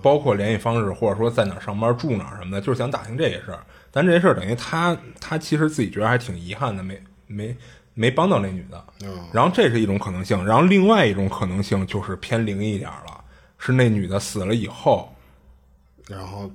[0.00, 3.64] 包括联系方式，或者说在哪上班、住哪什么的，就是想打听这些事儿。
[3.96, 7.56] 但这事儿等于他，他其实自己觉得还挺遗憾的，没没
[7.94, 8.84] 没帮到那女的。
[9.32, 13.22] 然后这是一种可能性，然后另外一种可能性就是偏灵异一点了，
[13.56, 15.14] 是那女的死了以后，
[16.08, 16.50] 然后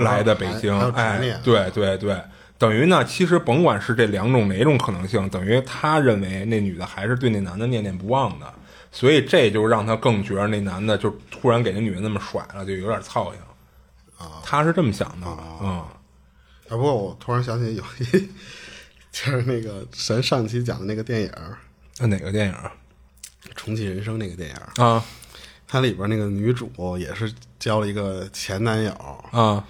[0.00, 0.76] 来的北京。
[0.94, 2.20] 哎，对对对，
[2.58, 8.52] 等于呢，其实甭管是这两种哪种可能性，等于他认为那女的还是对那男的念念不忘的，
[8.90, 13.40] 所以这就让他更觉得那男的就突然给那女的那么甩了，就有点操心。
[14.18, 15.26] 啊，他是这么想的，
[15.62, 15.84] 嗯。
[16.68, 16.70] 啊！
[16.70, 18.28] 不过我突然想起有一，
[19.12, 21.30] 就是那个咱上期讲的那个电影
[21.98, 22.54] 那哪个电影
[23.54, 25.04] 重启人生那个电影啊，
[25.68, 28.90] 它里边那个女主也是交了一个前男友
[29.30, 29.64] 啊，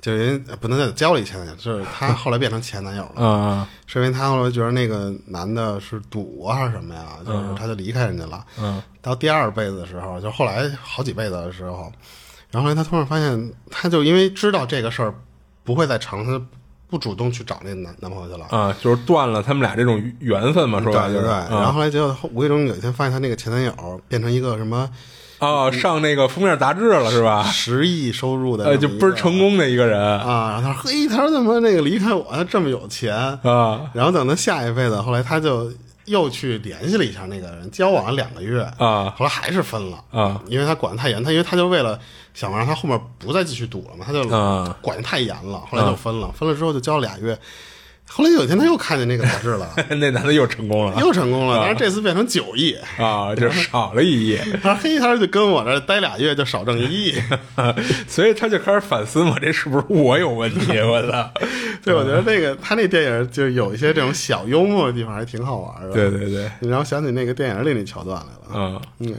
[0.00, 8.44] 就因为不能再交了一前男友，就是她后来变成前男友了啊，是因为她后来觉得那个男的是赌啊还是什么呀，就是她就离开人家了。
[8.58, 11.90] 嗯，到第二辈子的时候，就后来好几辈子的时候，
[12.50, 15.14] 然后她突然发现，她就因为知道这个事儿。
[15.64, 16.40] 不会再尝试
[16.88, 18.46] 不主动去找那男男朋友去了。
[18.50, 21.48] 啊，就是断了他们俩这种缘分嘛，是对对对，啊。
[21.50, 24.88] 然后后来结果无意中有一天发现他那个前男友变成一个什么
[25.38, 27.42] 哦，上那个封面杂志了是吧？
[27.42, 30.00] 十亿收入的，呃，就倍儿成功的一个人。
[30.00, 30.52] 啊。
[30.52, 33.16] 然后他说：“嘿，他说怎么那个离开我，他这么有钱？
[33.16, 33.90] 啊。
[33.92, 35.72] 然后等他下一辈子，后来他就
[36.04, 39.12] 又去联系了一下那个人，交往了两个月啊。
[39.16, 39.98] 后来还是分了。
[40.12, 41.98] 啊，因为他管得太严，他因为他就为了
[42.34, 47.38] 想让他后面不再继续赌了嘛，他就啊管得太严了，后来就分了，分了之后就交了俩月，
[48.08, 52.76] 后来有一天他又看见那个杂志了， 那男的又成功了又成功了，但是这次变成九亿。
[52.98, 57.14] 啊，就少了一亿，他说：“嘿，他说就跟我这儿待俩月就少挣一亿。
[58.06, 60.78] 所以他就开始反思嘛，这是不是我有问题？
[60.78, 61.30] 我操！
[61.82, 65.92] 对，我觉得那个他那电影就有一些这种小幽默的地方，还挺好玩的。
[65.92, 68.62] 对对对，你让我想起那个电影里那桥段来了。
[68.62, 69.14] 啊，嗯，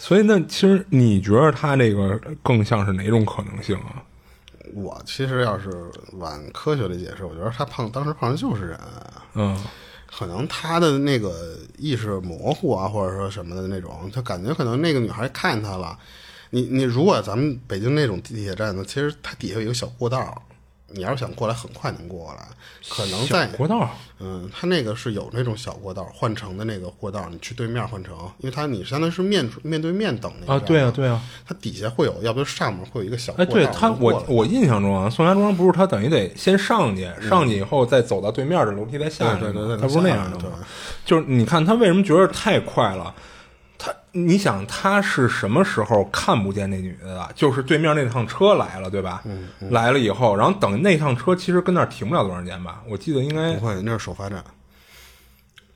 [0.00, 4.02] 所以那其实你觉得他这个更像是哪种可能性啊？
[4.72, 5.70] 我其实要是
[6.12, 8.80] 往科学的解释，我觉得他胖当时胖的就是人，
[9.34, 9.62] 嗯
[10.10, 15.98] 可能他的那个意识模糊啊，或者说什么的那种，他感觉可能那个女孩看见他了。
[16.48, 20.42] 你你如果咱们北京那种地铁站呢，其实它底下有一个小过道，
[20.92, 22.46] 你要是想过来，很快能过过来。
[22.88, 31.20] 可能在小国道嗯，它那个是有那种小过道换乘的那个过道，你去对面换乘，因为它你相当于是面面对面等那个啊，对啊，对啊。
[31.46, 33.52] 它底下会有，要不就上面会有一个小过哎，道。
[33.52, 40.38] 对他，我我印象中啊，宋家庄不是他等于得先上去，上去以后再走到对面的楼梯再下去吗，对对对对他不是那样的？
[41.04, 43.14] 就是你看他为什么觉得太快了？
[44.12, 47.28] 他，你想他是什么时候看不见那女的的？
[47.34, 49.22] 就是对面那趟车来了，对吧？
[49.24, 52.80] 嗯来了以后，然后等那趟车其实跟那儿停不了多长时间吧？
[52.88, 54.42] 我记得应该不会，那是首发站。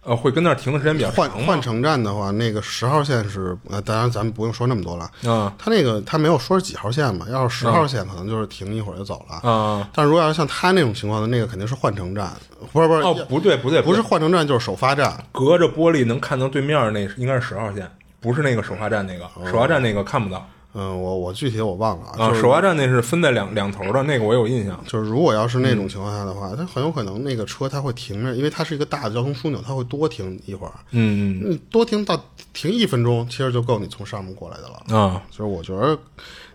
[0.07, 5.11] 呃会跟那儿停的时间比较换长换换乘站的话，那个十号线是呃，当然咱们不用说那么多了。
[5.23, 9.51] 嗯他那个他没有说是几号线嘛，要是十号线可能就是停一会儿就走了。
[9.51, 12.31] 啊但如果要是像他那种情况的，那个肯定是换乘站，
[12.71, 15.17] 不是不是哦不对不对不是换乘站就是首发站。
[15.33, 17.91] 隔着玻璃能看到对面那应该是十号线，
[18.25, 22.31] 不是那个首发站那个，首发站那个看不到嗯，我我具体我忘了啊。
[22.31, 24.83] 就首发站那是分在两两头的，那个我有印象。
[24.89, 30.73] 就是如果要是那种情况下的话，它很有可能那个车它会停着，因为它是一个大的交通枢纽，它会多停一会儿。
[30.93, 32.19] 嗯嗯，多停到
[32.55, 34.83] 停一分钟，其实就够你从上面过来的了。
[34.89, 35.97] 嗯啊就是我觉得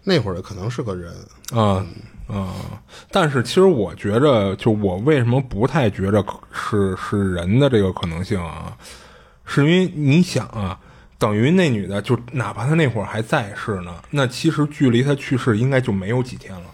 [0.03, 1.13] 那会儿可能是个人，
[1.53, 1.86] 啊
[2.28, 2.53] 啊！
[3.11, 8.76] 但是其实我觉着，就我为什么不太觉着是是人的这个可能性啊？
[9.45, 10.78] 是因为你想啊，
[11.20, 16.65] 等于那女的就哪怕她那会儿还在世呢，那其实距离她去世应该就没有几天了。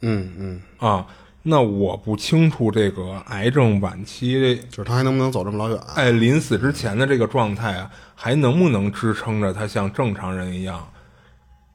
[0.00, 1.06] 嗯嗯，啊，
[1.42, 5.78] 那我不清楚这个癌症晚期，就是她还能不能走这么老远？
[5.94, 10.88] 哎，临死之前的这个状态啊，还能不能支撑着她像正常人一样，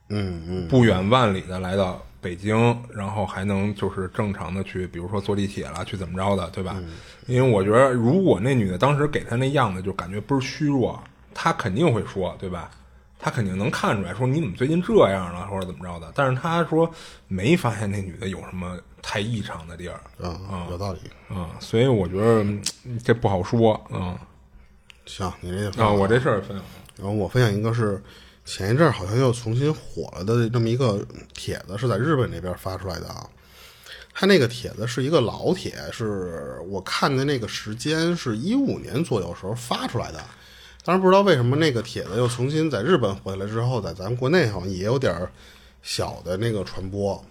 [0.10, 6.76] 嗯嗯，不远万里的来到北京，然后还能就是正常的去，比如说坐地铁了，去怎么着的，对吧？
[7.28, 11.00] 因为我觉得，如果那女的当时给她那样子，就感觉倍儿虚弱，
[11.36, 12.72] 他肯定会说，对吧？
[13.18, 16.12] 他肯定能看出来，说你怎么最近这样了，或者怎么着的。
[16.14, 16.90] 但是他说
[17.28, 21.00] 没发现那女的有什么太异常的地儿，啊，有道理。
[21.34, 22.62] 啊、所以我觉得嗯
[23.04, 24.20] 这不好说，啊、
[25.06, 26.64] 行，你这啊，我这事儿分享了。
[26.98, 28.04] 然后我分享一个是
[28.44, 33.28] 前一阵儿好像又重新火了的这么一个帖子，是在日本那边发出来的啊。
[34.14, 40.24] 他那个帖子是一个老帖，是我看的那个时间是一五年左右时候发出来的。
[40.86, 45.32] 当然不知道为什么那个帖子又重新在日本火起来之后，在咱们国内好像也有点儿
[45.82, 47.22] 小的那个传播。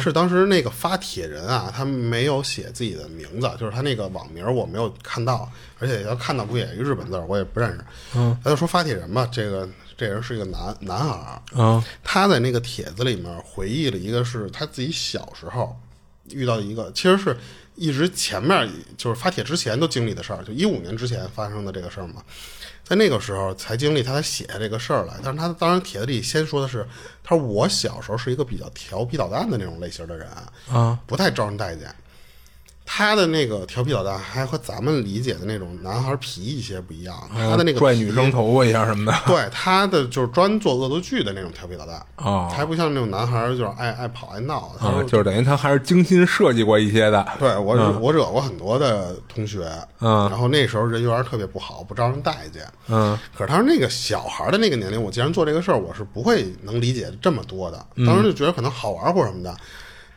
[0.00, 7.84] 是当时那个发帖人啊，他没有写自己的名字，就是他那个网名我没有看到，而且要看到不也一个日本字儿，我也不认识。
[8.14, 15.76] 嗯，他就说发帖人吧，这个这人是一个男男孩儿，啊他在那个帖子里面回忆了一个是他自己小时候
[16.30, 17.36] 遇到一个，其实是
[17.74, 22.22] 一直前面就是发帖之前都经历的事儿，就一五年之前发生的这个事儿嘛，
[22.84, 25.14] 在那个时候才经历，他才写下这个事儿来。
[25.22, 26.86] 但是他当然帖子里先说的是，
[27.22, 30.28] 他说我小时候是一个比较调皮捣蛋的那种类型的人，
[30.70, 31.94] 啊不太招人待见。
[32.86, 44.70] 他的那个调皮捣蛋还和咱们理解的那种男孩皮一些不一样，他的那个拽女生头发一下什么的 对他的就是专做恶作剧的那种调皮捣蛋哦还不像那种男孩儿就是爱爱跑爱闹。
[44.78, 47.26] 他啊，就是等于他还是精心设计过一些的。
[47.38, 49.66] 对我、我惹过很多的同学，
[50.00, 52.62] 嗯然后那时候人缘特别不好，不招人待见。
[52.88, 57.86] 嗯可是他说那个小孩的那个年龄，我既然做这个事儿，我是不会能理解这么多的。
[58.06, 59.56] 当时就觉得可能好玩或者什么的。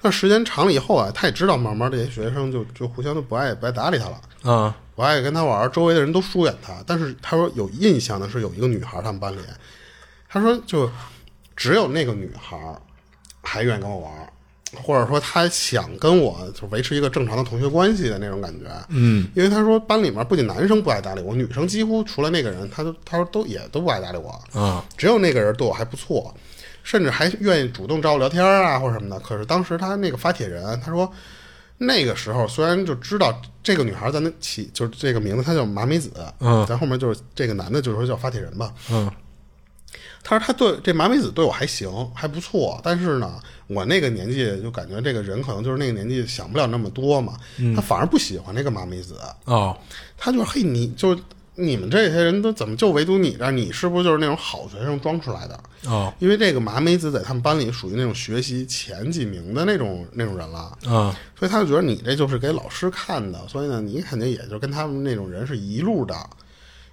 [0.01, 4.21] 但时间长了以后啊，他也知道慢慢这些学生就就互相都不爱不爱搭理他了。
[4.43, 6.73] 啊不爱跟他玩儿，周围的人都疏远他。
[6.87, 9.37] 但是他说有印象的是有一个女孩儿，他们班里，
[10.27, 10.89] 他说就
[11.55, 12.81] 只有那个女孩儿
[13.43, 14.27] 还愿意跟我玩儿，
[14.81, 18.65] 或者说他想跟我就维持一个正常的同学关系的那种感觉。
[18.89, 24.29] 嗯，因为他说班里面不仅男生不爱搭理我，女生几乎除了那个人，他都他说都也都不爱搭理我
[24.59, 26.33] 啊，只有那个人对我还不错，
[26.87, 29.19] 甚至还愿意主动找我聊天啊或者什么的。
[29.19, 31.11] 可是当时他那个发帖人，他说
[31.77, 36.09] 那个时候虽然就知道这个女孩在那起就是这个名字，她叫麻美子，
[36.39, 36.65] 嗯。
[36.65, 39.11] 咱后面就是这个男的，就是说叫发帖人吧，嗯
[40.23, 47.75] 他说他对这麻美子对我还行，还不错，但是呢，我那个年纪就感觉这个人可能就是那个年纪想不了那么多嘛，嗯。
[47.75, 49.77] 他反而不喜欢那个麻美子，哦，
[50.17, 51.21] 他就说嘿，你就是
[51.59, 55.59] 你们这些人都怎么就唯独你这儿，你是不是就是那种好学生装出来的？
[55.87, 66.15] 哦，因为这个麻美子在他们班里属于那种学习前几名的那种那种人了，嗯所以他就觉得你这就是给老师看的，所以呢，你肯定也就跟他们那种人是一路的，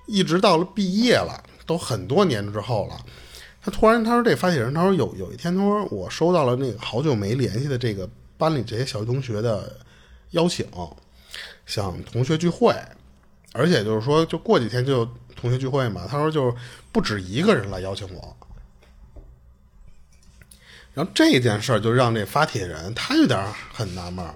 [0.07, 2.97] 一直到了毕业了，都很多年之后了。
[3.63, 9.75] 他突然他说这发起人，他说有有一天他说我收到了那个好久没联系的这个班里这些小学同学的
[10.31, 10.67] 邀请，
[11.65, 12.75] 想同学聚会，
[13.55, 16.03] 而且就是说就过几天就有同学聚会嘛。
[16.09, 16.55] 他说就
[16.93, 18.37] 不止一个人来邀请我，
[20.93, 23.41] 然后这件事儿就让这发帖人他有点
[23.73, 24.35] 很纳闷儿，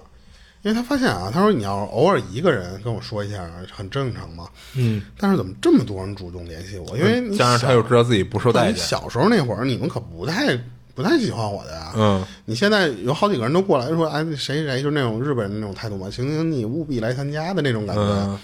[0.61, 4.49] 因为他发现啊，他说你要偶尔一个人跟我说一下，很正常嘛。
[4.75, 6.97] 嗯，但是怎么这么多人主动联系我？
[6.97, 10.57] 因为你加上他又知道自己不受待见，小时候那会儿，你们可不太
[10.93, 11.93] 不太喜欢我的呀。
[11.95, 18.01] 嗯，你现在有好几个人都过来说，哎，谁谁就那种日本人那种态度嘛，请请你务必来参加的那种感觉。
[18.01, 18.39] 嗯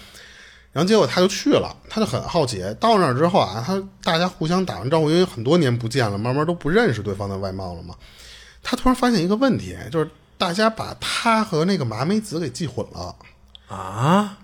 [0.76, 2.62] 然后结果他就去了，他就很好奇。
[2.78, 7.94] 到那儿之后啊，他大家互相打完招呼，因为很多年不见了，慢慢都不认识对方的外貌了嘛。
[8.62, 13.14] 他突然发现一个问题，就是大家把他和那个麻美子给记混了。
[13.74, 14.36] 啊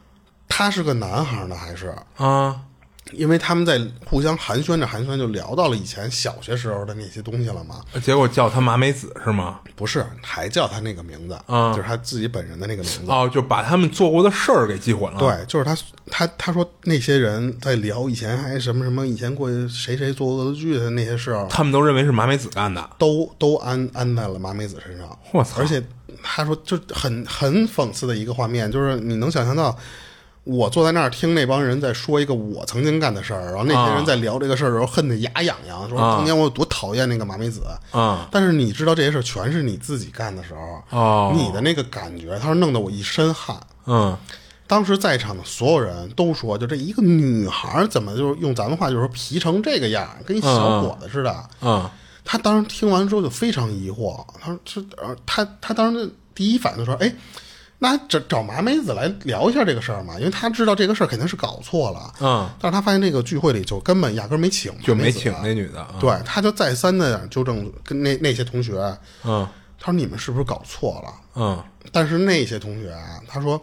[0.48, 1.94] 他是个男孩呢，还是？
[2.16, 2.62] 啊
[3.10, 7.80] 因为他们在互相寒暄着寒暄，就聊到了以前小学时候的那些东西了嘛。
[8.02, 9.60] 结果叫他麻美子是吗？
[9.74, 13.00] 不是，还叫他那个名字，嗯就是他自己本人的那个名字。
[13.08, 15.76] 哦，就把他们做过的事儿给记混了。，对，就是他，
[16.10, 22.88] 他他说那些人在聊以前还什么什么，以前过去谁谁做恶作剧的那些事儿，他们都认为是麻美子干的。
[22.98, 25.18] 都都安安在了麻美子身上。
[25.32, 25.82] 我操而且
[26.22, 29.76] 他说，就很很讽刺的一个画面，就是你能想象到。
[30.44, 37.62] 我坐在那儿听那帮人在说一个我曾经干的事儿，然后那些人在聊这个事儿的时候恨得牙痒痒，说啊当年我有多讨厌那个马美子。
[37.92, 43.56] 啊但是你知道这些事儿全是你自己干的时候，哦你的那个感觉，他说弄得我一身汗。
[43.86, 44.16] 嗯
[44.66, 51.44] 当时在场的所有人都说，就这一个女孩儿怎么就是用咱们话就是说皮成这个样儿，跟一小伙子似的。
[51.60, 51.88] 嗯
[52.24, 57.12] 他当时听完之后就非常疑惑，他说：“这呃，他他当时第一反应就说，哎，
[57.82, 62.14] 那找找麻美子来聊一下这个事儿嘛，因为他知道这个事儿肯定是搞错了。
[62.20, 65.52] 嗯，但是他发现这个聚会里就根本压根儿没请，就没请那。
[65.52, 65.80] 女的。
[65.80, 68.78] 啊对，他就再三的纠正跟那那些同学，
[69.24, 69.44] 嗯
[69.80, 71.12] 他说你们是不是搞错了？
[71.34, 73.60] 嗯但是那些同学啊，他说，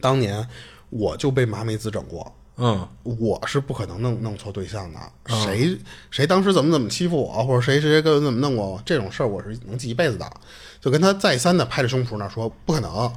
[0.00, 0.48] 当年
[0.88, 4.98] 我就被麻美子整过，嗯我是不可能弄弄错对象的。
[5.44, 5.78] 谁
[6.10, 10.32] 谁当时怎么怎么欺负我，或者谁谁谁跟怎么弄我，这种事儿我是能记一辈子的。
[10.80, 13.12] 就跟他再三的拍着胸脯那说不可能，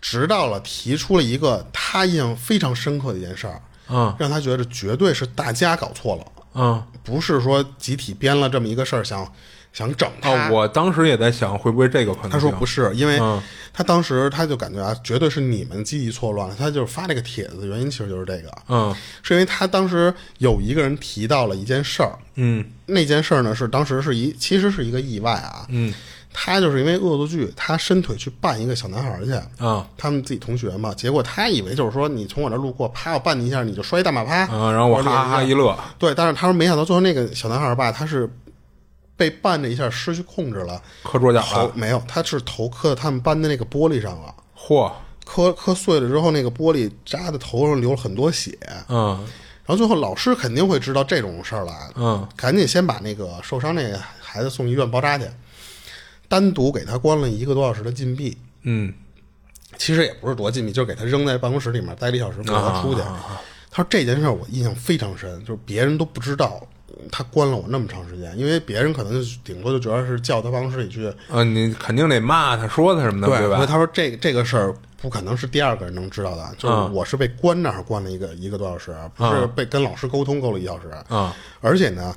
[0.00, 6.24] 直到了提出了一个他印象非常深刻的一件事儿，嗯让他觉得绝对是大家搞错了，
[6.54, 6.82] 嗯。
[7.04, 9.28] 不是说集体编了这么一个事儿想
[9.72, 10.30] 想整他。
[10.30, 12.30] 哦，我当时也在想，会不会这个可能？
[12.30, 16.54] 他说不是，因为嗯他当时他就感觉啊，绝对是你们记忆错乱了。
[16.56, 25.92] 他就是发这个帖子的原因，其实就是这个，嗯是因为他当时有一个人提到了一件事儿，嗯那件事儿呢是当时是一其实是一个意外啊，嗯
[26.32, 29.32] 他就是因为恶作剧，他伸腿去绊一个小男孩儿去，
[29.64, 29.86] 啊。
[29.96, 38.28] 他们自己同学嘛，结果他以为就是说你从我这路过，啪我绊你一下，你就摔一大马趴，啊，然后我哈哈一乐，对，但是他说没想到最后那个小男孩儿吧，他是
[39.16, 44.34] 被绊着一下失去控制了，磕桌角了，头没有，他是头磕他们班的那个玻璃上了。
[44.58, 44.90] 嚯，
[45.24, 48.58] 磕磕碎了之后，那个玻璃扎在头上流了很多血，
[48.88, 49.24] 嗯。
[49.64, 52.26] 然后最后老师肯定会知道这种事儿了，嗯。
[52.34, 55.24] 赶紧先把那个受伤那个孩子送医院包扎去，
[56.32, 58.34] 单独给他关了一个多小时的禁闭。
[58.62, 58.90] 嗯
[59.76, 63.02] 其实也不是多禁闭，就是给他扔在办公室里面待了一小时，不让他出去。
[63.02, 63.38] 啊
[63.70, 66.66] 他说这件事儿我印象非常深，就是别人都不知道
[67.10, 73.56] 他关了我那么长时间，因为别人可能就顶多就主要是叫他办公室里去啊，你肯定得骂他说他什么的，对吧？
[73.56, 80.88] 所以他说这这个事儿不可能是第二个人能知道的，就是嗯我是被关那儿关了一个一个多小时，不是被跟老师沟通够了一小时。
[81.08, 82.14] 啊而且呢，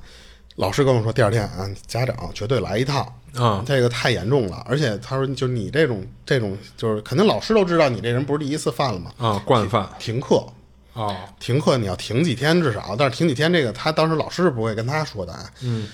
[0.58, 3.06] 老师跟我说第二天啊，家长绝对来一趟。
[3.38, 3.64] 啊。
[3.66, 9.88] 这个太严重了，而且他说，就你这种这种，就是肯定老师都知道你这人不是第一次犯了嘛，啊，惯犯。
[10.00, 10.46] 停课，
[10.94, 15.50] 哦，停课你要停几天至少，但是停几天这个他当时老师是不会跟他说的啊。
[15.62, 15.88] 嗯，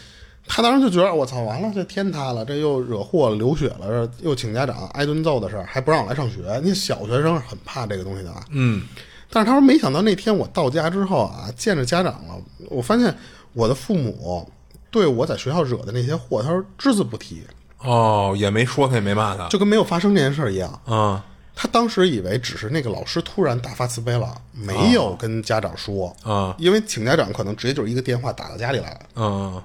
[0.47, 6.59] 他当时就觉得我操，完了，这天塌了，这又惹祸了，流血了，又请家长挨顿揍的事儿，还不让我来上学。
[6.63, 8.43] 你小学生是很怕这个东西的啊。
[8.49, 8.83] 嗯，
[9.29, 12.35] 但是他说没想到那天我到家之后啊，见着家长了，
[12.69, 13.15] 我发现
[13.53, 14.47] 我的父母
[14.91, 17.41] 对我在学校惹的那些祸，他说只字不提，
[17.79, 20.79] 哦，也没说他，也没骂他，就跟没有发生这件事儿一样。
[20.85, 28.99] 啊他当时以为只是那个老师突然大发慈悲了，没有跟家长说啊因为请家长可能直接就是一个电话打到家里来了。
[29.15, 29.61] 嗯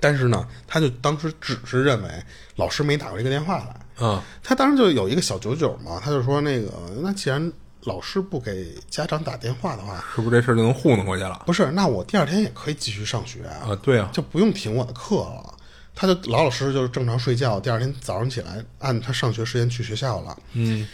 [0.00, 2.08] 但是呢，他就当时只是认为
[2.54, 3.76] 老师没打过这个电话来。
[4.00, 7.52] 嗯他当时就有一个小九九嘛，他就说那个，那既然
[7.84, 11.42] 老师不给家长打电话的话，是不是这事儿就能糊弄过去了？
[11.46, 15.54] 不是，那我第二天也可以继续上学啊，啊，对啊，就不用停我的课了。
[15.94, 20.36] 他就老老实实就是正常睡觉，第二天早上起来按他上学时间去学校了。
[20.52, 20.86] 嗯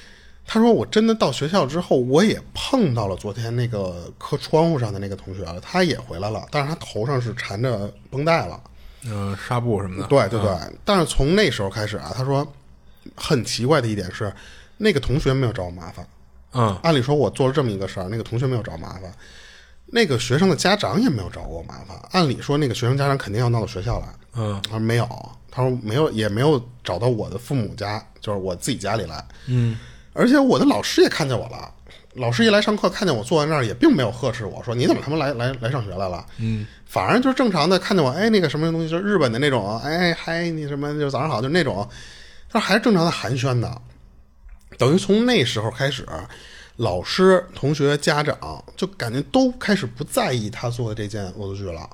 [0.47, 8.61] 他说我真的到学校之后，我也碰到了昨天那个磕窗户上的那个同学了，他也回来了，但是他头上是缠着绷带了。
[9.07, 10.55] 嗯，纱布什么的，对对对，
[10.85, 12.47] 但是从那时候开始啊，他说
[13.15, 14.31] 很奇怪的一点是，
[14.77, 16.07] 那个同学没有找我麻烦。
[16.55, 16.79] 嗯。
[16.83, 19.13] 按理说，我做了这么一个事儿，那个同学没有找麻烦，
[19.87, 21.97] 那个学生的家长也没有找过我麻烦。
[22.13, 24.07] 按理说，那个学生家长肯定要闹到学校来。
[24.37, 24.61] 嗯。
[24.63, 25.07] 他说没有，
[25.51, 29.25] 他说没有，也没有找到我的父母家，就是我自己家里来。
[29.47, 29.77] 嗯。
[30.13, 31.73] 而且我的老师也看见我了，
[32.15, 36.65] 老师一来上课看见我坐在那儿，也并没有呵斥我说你怎么他妈来来来上学来了，嗯。
[36.87, 41.85] 反而就是正常的看见我，哎，那个什么东西，就是日本的那种，哎嗨，你什么就早上好，就那种，
[42.49, 43.83] 他说还是正常的寒暄的，
[44.79, 46.07] 等于从那时候开始，
[46.77, 51.89] 老师、同学、家长就感觉都开始不在意他做的这件恶作剧了。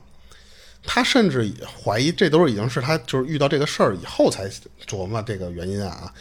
[0.83, 1.53] 他甚至
[1.85, 4.49] 怀疑这都是已经是他就是遇到这个事儿以后才
[4.87, 6.13] 琢磨这个原因啊。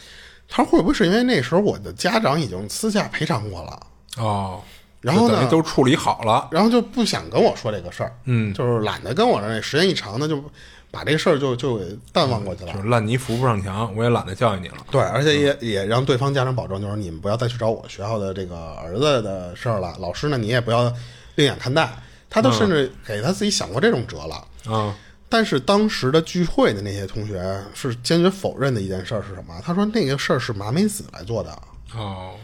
[0.46, 3.86] 他说会不会是因为那时候我的家长已经私下赔偿过了，
[4.18, 4.62] 哦，
[5.00, 10.42] 然后呢都处理好了，然后就不想跟我说这个事儿，嗯，就是懒得跟我这时间一长呢，就
[10.90, 12.72] 把这个事儿就就给淡忘过去了。
[12.72, 14.76] 就是烂泥扶不上墙，我也懒得教育你了。
[14.90, 19.94] 对，而且也也让对方家长保证，就是你们不要再去找我学校的这个儿子的事儿了。
[20.00, 20.92] 老师呢，你也不要
[21.36, 21.88] 另眼看待。
[22.28, 24.72] 他都甚至给他自己想过这种辙了。
[24.72, 24.94] 啊
[25.32, 27.40] 但是当时的聚会的那些同学
[27.72, 29.54] 是坚决否认的一件事儿是什么？
[29.64, 31.56] 他说那个事儿是麻美子来做的，
[31.94, 32.34] 哦，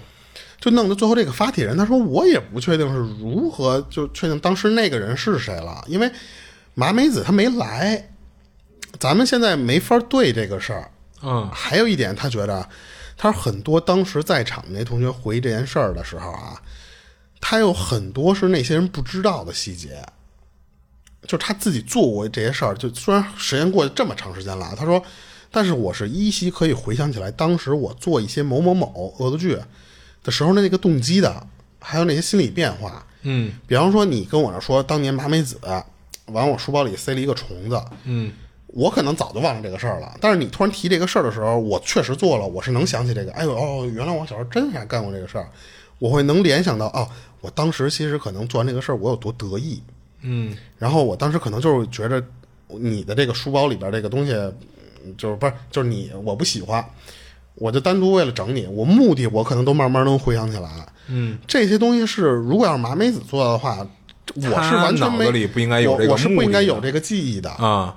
[0.67, 6.11] 就弄得最后这个发帖人他说我也不确定是如何就确定当时那个人是谁了，因为
[6.75, 8.11] 麻美子她没来，
[8.99, 10.91] 咱们现在没法对这个事儿。
[11.23, 12.69] 嗯还有一点，他觉得，
[13.17, 16.61] 他说很多当时在场的那同学回忆这件事儿的时候啊，
[17.41, 20.05] 他有很多是那些人不知道的细节，
[21.23, 22.75] 就是他自己做过这些事儿。
[22.75, 25.01] 就虽然时间过去这么长时间了，他说，
[25.53, 29.57] 但是我是依稀可以回想起来，当时我做一些某某某恶作剧
[30.27, 31.47] 的时候的那个动机的，
[31.81, 33.07] 还有那些心理变化。
[33.23, 35.59] 嗯比方说，你跟我这说当年麻美子，
[36.27, 38.33] 往我书包里塞了一个虫子，嗯
[38.67, 43.33] 我可能早就忘了这个事儿了，但是你突然提这个事儿的时候，我确实做了，我是能想起这个。
[43.33, 45.49] 哎呦哦，原来我小时候真还干过这个事儿，
[45.99, 47.09] 我会能联想到哦，
[47.41, 49.81] 我当时其实可能做完这个事儿，我有多得意。
[50.23, 52.23] 嗯然后我当时可能就是觉着
[52.69, 54.33] 你的这个书包里边这个东西，
[55.05, 56.85] 嗯就是不是就是你我不喜欢，
[57.57, 60.71] 我就单独为了整你，我目的我可能都慢慢能回想起来。
[61.09, 63.87] 嗯，这些东西是如果要是麻美子做的话，
[64.35, 67.51] 我是完全没脑子里不应该有这个我，我是不应该有这个记忆的。
[67.51, 67.97] 啊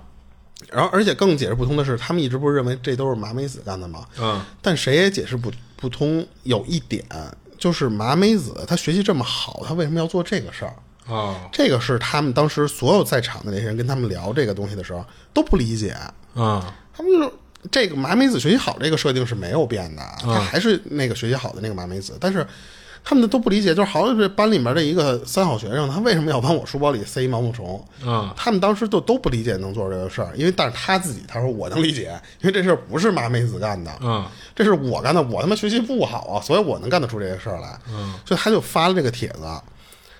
[0.71, 4.05] 然后，而且更解释不通的是，他们一直不是认为这都是麻美子干的吗？
[4.19, 6.25] 嗯但谁也解释不不通。
[6.43, 7.03] 有一点
[7.57, 10.73] 就是麻美子她学习这么好，她为什么要做这个事儿？
[11.07, 15.03] 哦这个是他们当时所有在场的那些人跟他们聊这个东西的时候
[15.33, 15.95] 都不理解。
[16.35, 17.33] 啊他们就
[17.71, 22.45] 这个麻美子学习好这个设定是没有变的，他还是那个学习好的那个麻美子，但是
[23.03, 27.83] 他们都不理解，就是好像是班里面的一个三好学生，他为什么要往我书包里塞一毛毛虫？
[28.05, 34.25] 啊他们当时就都不理解能做这个事儿，因为但是他自己他说我能理解，因为这事儿不是麻美子干的，嗯。
[34.55, 39.41] 这是我干的，我他妈学习不好啊，所以我能干得出这些事儿来，嗯，所以他就发了这个帖子，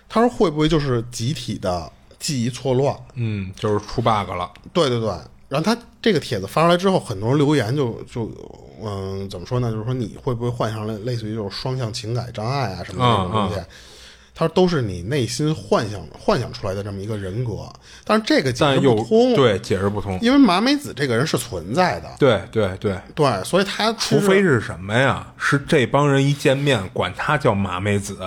[0.08, 2.96] 他说会不会就是集体的记忆错乱？
[3.16, 4.50] 嗯，就是出 bug 了。
[4.72, 5.10] 对对对，
[5.50, 8.32] 然后他这个帖子发出来之后，很多人留言就就
[8.82, 9.70] 嗯怎么说呢？
[9.72, 13.62] 就是说你会不会患上了类似于就是双向情感障碍啊什么的这种东西？
[14.36, 17.70] 他说都是你内心幻想幻想出来的这么一个人格，
[18.06, 20.18] 但是这个解释但通，，对解释不通。
[20.22, 25.34] 因为麻美子这个人是存在的，对对对，对，所以他除非是什么呀？
[25.38, 28.18] 是这帮人一见面管他叫麻美子，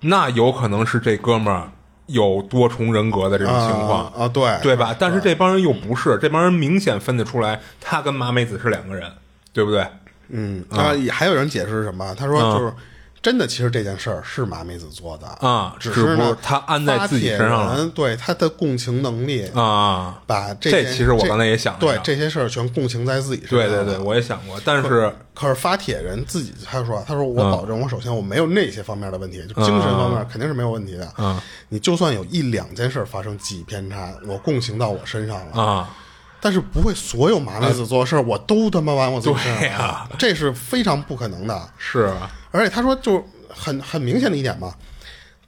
[0.00, 1.70] 那有可能是这哥们儿
[2.06, 4.94] 有多重人格的这种情况啊啊对对吧？
[4.98, 9.10] 但是这帮人又不是，这帮人明显分得出来，他跟麻美子是两个人，
[9.52, 9.86] 对不对？
[10.28, 12.14] 嗯啊，也还有人解释什么？
[12.18, 12.72] 他说就是
[13.24, 15.26] 真的，其实这件事儿是麻美子做的。
[15.48, 17.90] 啊只是呢他安在自己身上了。
[17.94, 23.68] 对他的共情能力啊，把这其实我刚才也想对这些事儿全共情在自己身上。
[23.68, 31.12] 对对对，我也想过，但是可是发帖人自己他说，他说我保证，我首先我没有那些方面的问题，就精神方面肯定是没有问题的。
[31.16, 35.96] 嗯，你就算有一两件事儿发生记忆偏差，我共情到我身上了，啊，
[36.44, 41.70] 但是不会所有麻美子做的事儿我都他妈往我自己身上对呀来这是非常不可能的。
[41.78, 44.74] 是啊而且他说，就很很明显的一点嘛，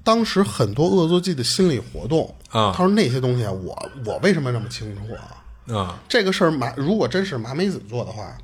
[0.02, 5.76] 当时很多恶作剧的心理活动啊他说那些东西啊，我我为什么那么清楚啊？
[5.76, 8.34] 啊这个事儿麻如果真是麻美子做的话，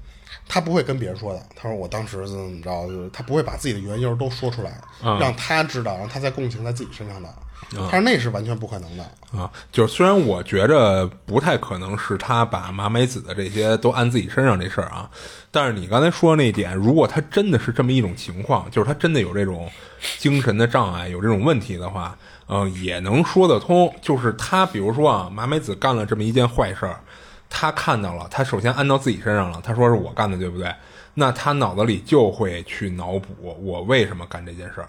[0.46, 1.42] 他不会跟别人说的。
[1.57, 4.72] 他说我当时怎么怎么着，就是他不会把自己的原由都说出来，
[5.03, 7.32] 啊让他知道，让他再共情在自己身上的。
[7.76, 9.04] 他说那是完全不可能的。
[9.36, 9.50] 啊！
[9.70, 15.08] 就是虽然我觉着不太可能是他把麻美子的这些都按自己身上这事儿啊，
[15.50, 19.70] 但是你刚才说那一点，如果他真的是这么一种情况，就是他真的有这种
[20.18, 22.14] 精神的障碍，有这种问题的话，
[22.46, 23.90] 呃，也能说得通。
[24.02, 27.00] 就是他，比如说啊，麻美子干了这么一件坏事儿，
[27.48, 30.70] 他看到了，他首先按到自己身上了，他说是我干的，对不对？
[31.14, 34.88] 那他脑子里就会去脑补我为什么干这件事儿。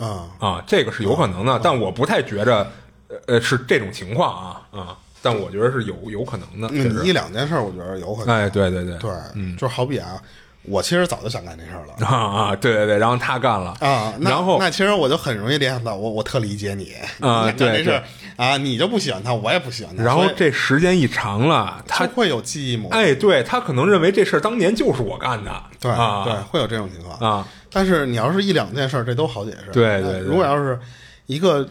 [0.00, 2.66] 啊、啊，这个是有可能的，但我不太觉着，
[3.08, 8.34] 呃呃，是这种情况啊啊，但我觉得是有有可能的，一两件事儿，我觉得有可能。
[8.34, 9.10] 哎，对对对，对，
[9.58, 10.20] 就好比啊，
[10.62, 11.94] 我其实早就想干这事儿了。
[12.06, 13.76] 啊啊，对对对，然后他干了。
[13.80, 18.02] 啊，然后那其实我就很容易联想到，我我特理解你啊 对这事儿
[18.36, 22.94] 啊，你就不喜欢他，我也不喜欢他，然后这时间一长了，他会有记忆模糊。
[22.94, 27.18] 哎，对他可能认为这事儿当年就是我干的，对、啊，对，会有这种情况。
[27.18, 27.46] 啊。
[27.70, 29.70] 但是你要是一两件事儿，这都好解释。
[29.72, 30.78] 对对对如果要是
[31.26, 31.68] 一个，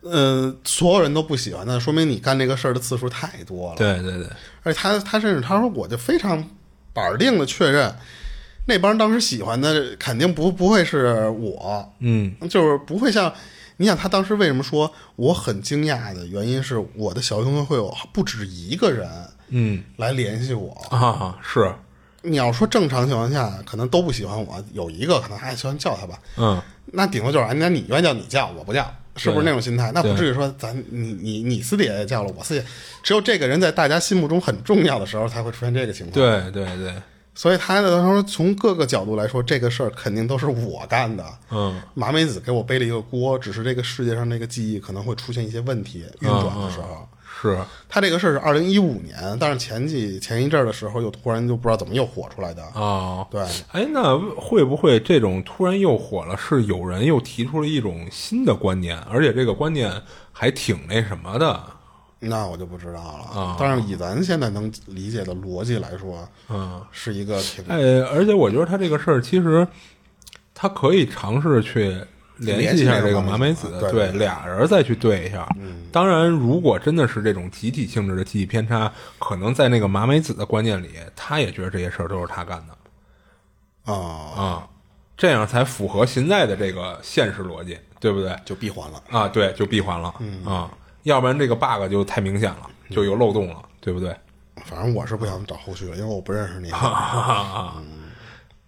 [0.00, 4.26] 呃，所有人都不喜欢，那说明你干这个事儿的次数太多了。，对对对，
[4.62, 6.42] 而且他他甚至他说，我就非常
[6.92, 7.94] 板儿定的确认，
[8.66, 13.32] 那帮人当时喜欢的肯定不不会是我，嗯就是不会像。
[13.76, 19.10] 你想他当时为什么说我很惊讶的原因是我的小兄弟会有不止一个人
[19.48, 21.74] 嗯来联系我，啊是，
[22.24, 29.92] 你要说正常情况下，可能都不喜欢我，有一个可能还喜欢叫他吧，嗯那顶多就是，哎那你愿意叫你叫，我不叫，是不是那种心态？
[29.92, 32.66] 那不至于说咱你你你私底下也叫了，我私底下
[33.02, 36.94] 只有这个人在大家心目中很重要的时候才会出现这个情况。，对对对，
[37.34, 41.24] 所以他的他说从各个角度来说，这个事儿肯定都是我干的。
[41.50, 47.06] 嗯麻美子给我背了一个锅，只是这个世界上那个记忆可能会出现一些问题运转的时候。
[47.50, 52.62] 是，他这个事儿是二零一五年，但是前几前一阵儿的时候，又突然就不知道怎么又火出来的。
[52.74, 53.40] 哦，对，
[53.72, 59.92] 哎，那会不会这种突然又火了，是有人又提出了一种新的观念，而且这个观念
[60.32, 61.62] 还挺那什么的？
[62.20, 63.38] 那我就不知道了。
[63.38, 69.66] 啊但是以咱现在能理解的逻辑来说，嗯，是一个挺哎，而且我觉得他这个事儿其实
[70.54, 71.94] 他可以尝试去
[72.38, 75.46] 联系一下这个麻美子，对俩人再去对一下。
[75.60, 84.68] 嗯，当然，如果真的是这种集体性质的记忆偏差，可能在那个麻美子的观念里，他也觉得这些事儿都是他干的啊，啊，
[85.16, 88.36] 这样才符合现在的这个现实逻辑，对不对？
[88.44, 89.02] 就闭环了。
[89.10, 90.12] 啊，对，就闭环了、
[90.44, 90.70] 啊，
[91.04, 94.14] 要不然这个 bug 就太明显了，就有漏洞了，对不对？
[94.64, 96.70] 反正我是不想找后续了，因为我不认识你。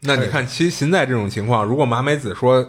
[0.03, 2.67] 那你看，其实现在这种情况，如果麻美子说一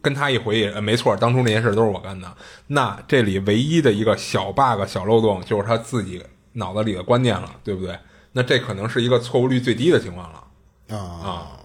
[0.00, 2.32] 跟他一回忆，呃没错，当初那些事都是我干的，
[2.68, 7.98] 那这里唯一的一个小 bug、小漏洞就是他自己脑子里的观念了，对不对？
[8.32, 11.58] 那这可能是一个错误率最低的情况了啊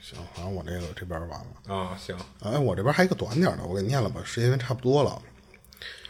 [0.00, 1.74] 行，反正我这个这边完了。
[1.74, 1.96] 啊。
[1.98, 5.20] 行，哎，我这边还有一个短点的，我给念了吧，时间差不多了。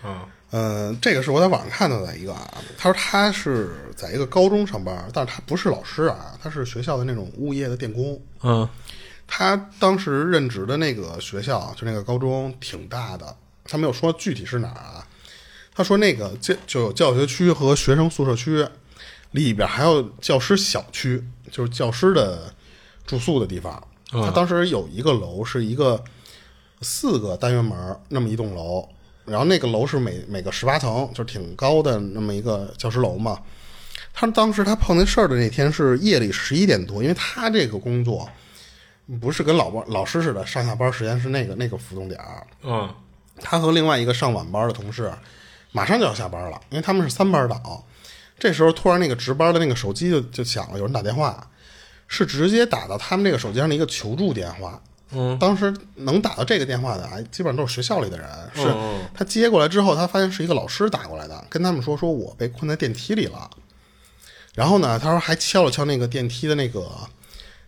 [0.03, 8.21] 啊嗯，这个是我在网上看到的一个啊，他说他是在一个高中上班，但是他不是老师啊，他是学校的那种物业的电工。
[8.43, 8.69] 嗯
[9.27, 15.07] 他当时任职的那个学校，就那个高中挺大的，他没有说具体是哪儿啊。
[15.75, 18.65] 他说那个教就有教学区和学生宿舍区，
[19.33, 22.55] 里边还有教师小区，就是教师的
[23.05, 23.83] 住宿的地方。
[24.11, 26.03] 他当时有一个楼是一个
[26.83, 28.89] 四个单元门儿那么一栋楼，
[29.25, 33.41] 然后那个楼是每每个十八层，就是挺高的那么一个教师楼嘛。
[34.13, 38.29] 他当时他碰那事儿的那天是夜里十一点多，因为他这个工作
[39.21, 42.47] 不是跟老班老师似的，上下班时间是那个那个浮动点儿。
[42.63, 42.89] 嗯
[43.41, 45.13] 他和另外一个上晚班的同事
[45.73, 47.85] 马上就要下班了，因为他们是三班倒。
[48.39, 51.45] 这时候突然那个值班的那个手机就就响了，有人打电话，
[52.07, 54.81] 是直接打到他们这个手机上的一个求助电话。
[55.11, 58.29] 嗯，当时能打到这个电话的啊，基本上都是学校里的人。
[58.55, 58.73] 是
[59.13, 63.51] 他接过来之后，他发现是一个老师打过来的，跟他们说说我被困在电梯里了。
[64.55, 66.89] 然后呢，他说还敲了敲那个电梯的那个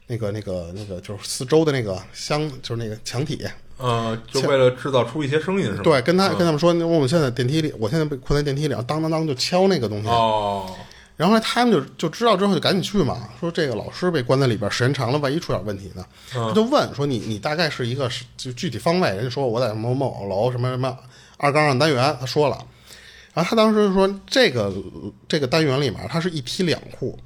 [0.09, 3.45] 那个那个那个就是四周的那个箱，就是那个墙体。
[3.79, 5.83] 呃，就为了制造出一些声音是吧？
[5.83, 10.09] 对，跟他跟他们说，我们现在电梯里，我现在被困在电梯里，当当当就敲那个东西。
[10.09, 10.75] 哦，
[11.17, 16.03] 然后呢，他们就就知道之后就赶紧去嘛，说这个老师被关在里边时间长了，万一出点问题呢？
[16.33, 20.97] 他就问说你你大概是一个是就具体方位，人家说我在某某某楼什么什么
[21.37, 22.59] 二杠二单元，他说了。
[23.35, 24.73] 然后他当时就说这个
[25.29, 27.19] 这个单元里面，它是一梯两户，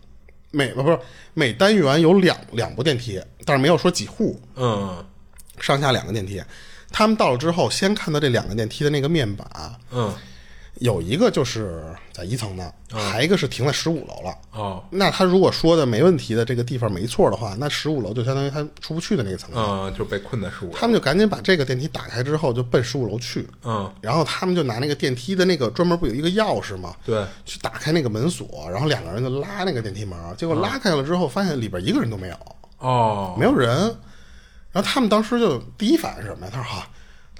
[0.51, 0.99] 每不是
[1.35, 5.05] 每单元有两两部电梯，但是没有说几户，嗯。
[5.61, 6.43] 上下两个电梯。
[6.91, 9.47] 他们到了之后，先看到这两个电梯的那个面板，
[9.93, 10.13] 嗯，
[10.77, 14.35] 有一个就是在一层的，还一个是停在十五楼了。
[14.53, 19.51] 哦，那他如果说的没问题的这个地方没错的话，那十五楼就相当于他出不去的那个层。
[19.55, 20.73] 嗯，就被困在十五。
[20.73, 23.47] 他们就赶紧把这个电梯打开之后，就奔十五楼去。
[23.65, 26.95] 嗯，然后他们就拿那个电梯的那个专门不有一个钥匙吗？
[27.05, 32.37] 对，去打开那个门锁，然后两个人就拉那个电梯门，结果拉开了之后，发现里边一个人都没有，
[32.79, 33.95] 哦，没有人。
[34.73, 36.53] 然后他们当时就第一反应是什么呀？
[36.55, 36.89] 他说：“哈，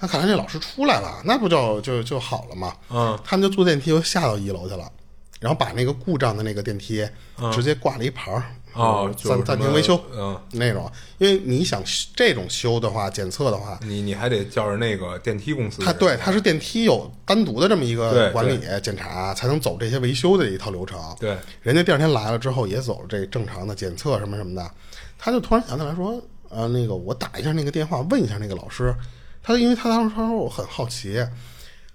[0.01, 4.91] 那看来这老师出来了，那不就就就好了嘛？”嗯，他们就坐电梯又下到一楼去了，
[5.39, 7.07] 然后把那个故障的那个电梯
[7.53, 10.89] 直接挂了一牌儿，哦暂暂停维修，嗯，那种。
[11.17, 11.83] 因为你想
[12.15, 15.93] 这种修的话，检测的话，你你还得叫着那个电梯公司的人。
[15.93, 20.99] 它对他是电梯有单独的这么一个管理检查，才能走这些维修的一套流程。
[21.19, 24.71] 对，人家第二天来了之后也走这正常的检测什么什么的，
[25.19, 26.19] 他就突然想起来说，
[26.49, 28.93] 呃，那个我打一下那个电话问一下那个老师，
[29.41, 31.25] 他因为他当时他说我很好奇，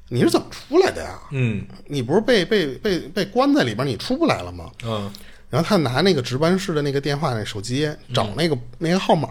[0.08, 1.18] 你是怎么出来的呀？
[1.30, 4.70] 嗯你不是被被被被关在里边，你出不来了吗？
[4.84, 5.10] 嗯
[5.48, 9.28] 然后他拿那个值班室的那个电话那手机找那个、那个号码，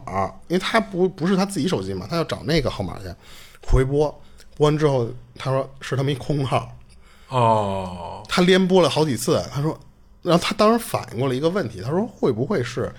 [0.48, 3.14] 因为他不不是他自己手机嘛，他要找那个号码去
[3.68, 4.10] 回拨，
[4.56, 6.74] 拨完之后他说是他们一空号，
[7.28, 9.78] 哦，他连拨了好几次，他说，
[10.22, 12.90] 然后他当时反应过来一个问题，他说会不会是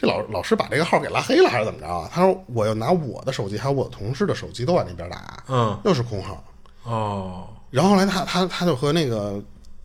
[0.00, 2.08] 这老老师把这个号给拉黑了，还是怎么着啊？
[2.10, 6.42] 他说我要拿我的手机还有我同事的手机都往那边打，嗯又是空号。
[6.84, 9.38] 哦然后后来他他他就和那个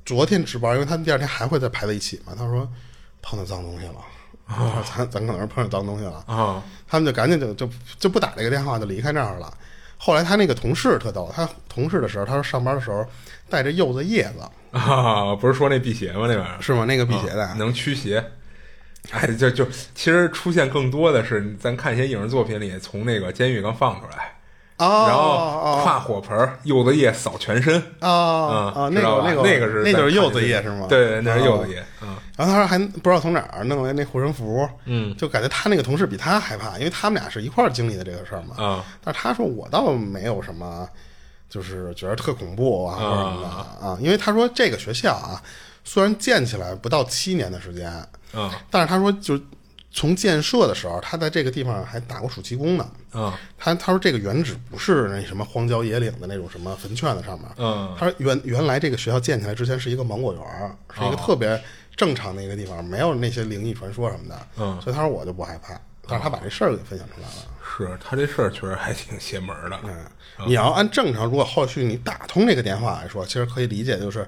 [0.06, 2.34] 昨天值班，因为他们第二天还会再排在一起嘛。
[2.38, 2.66] 他说
[3.22, 6.24] 碰到脏东西了，咱咱可能是碰上脏东西了。
[6.28, 7.70] 啊他们就赶紧就就
[8.00, 9.54] 就不打这个电话，就离开那儿了。
[9.98, 13.06] 后来他那个同事特逗，他同事的时候，他说上班的时候
[13.50, 15.36] 带着柚子叶子，啊！
[15.36, 16.28] 不是说那辟邪吗？
[16.28, 16.86] 那玩意儿是吗？
[16.86, 18.24] 那个辟邪的，能驱邪。
[19.12, 24.34] 哎，就就其实出现更多的是，咱看一些影视作品里，从那个监狱刚放出来，
[24.78, 27.82] 哦，然后啊挎火盆儿，柚子叶扫全身。
[28.00, 30.88] 啊啊，嗯，那个那个那个是那就是柚子叶是吗？
[30.90, 31.68] 对，那是柚子哦。
[31.70, 31.84] 叶。
[32.02, 38.62] 嗯然后他说还不知道从哪儿弄来那护身符，嗯就感觉他那个同事比他害怕，因为他们俩是一块儿经历的这个事儿嘛。
[38.62, 40.86] 啊但是他说我倒没有什么，
[41.50, 45.42] 就是觉得特恐怖啊或者什么的啊，因为他说这个学校啊，
[45.86, 47.90] 虽然建起来不到七年的时间，
[48.36, 48.52] 嗯。
[48.70, 49.40] 但是他说就
[49.92, 52.88] 从建设的时候，他在这个地方还打过暑期工呢。
[53.14, 53.32] 嗯。
[53.58, 57.96] 他他说这个原址不是那什么荒郊野岭的那种什么坟圈子上面，嗯。
[57.98, 60.42] 他说原原来这个学校建起来之前是一个芒果园，
[60.94, 61.62] 是一个特别
[61.96, 64.48] 正常的一个地方，没有那些灵异传说什么的。
[64.58, 64.80] 嗯。
[64.82, 67.36] 所以他说我就不害怕，但是他把这事儿给分享出来了。
[67.78, 69.78] 是他这事儿确实还挺邪门的。
[69.84, 70.06] 嗯，
[70.48, 74.26] 你要按正常，如果后续你打通这个电话来说，其实可以理解，就是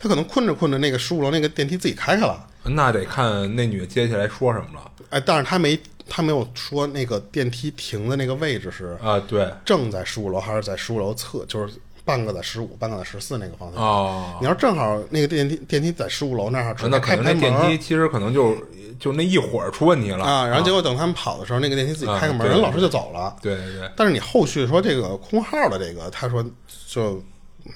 [0.00, 5.78] 他可能困着困着，那个十五楼那个电梯自己开开了，那得看那女的接下来说什么了哎，但是他没
[6.08, 9.20] 他没有说那个电梯停的那个位置是啊？
[9.28, 11.74] 对正在十五楼还是在十五楼侧，就是
[12.04, 13.82] 半个在十五，半个在十四那个方向。
[13.82, 18.56] 哦，你要正好那个电梯电梯在十五楼那儿，只那可开开能那电梯其实可能就
[18.98, 23.36] 就那一会儿出问题了啊，然后结果等他们跑的时候，那个电梯自己开个门，人老师就走了。
[23.42, 26.44] 对对对，但是你后续说这个空号的这个，他说
[26.88, 27.22] 就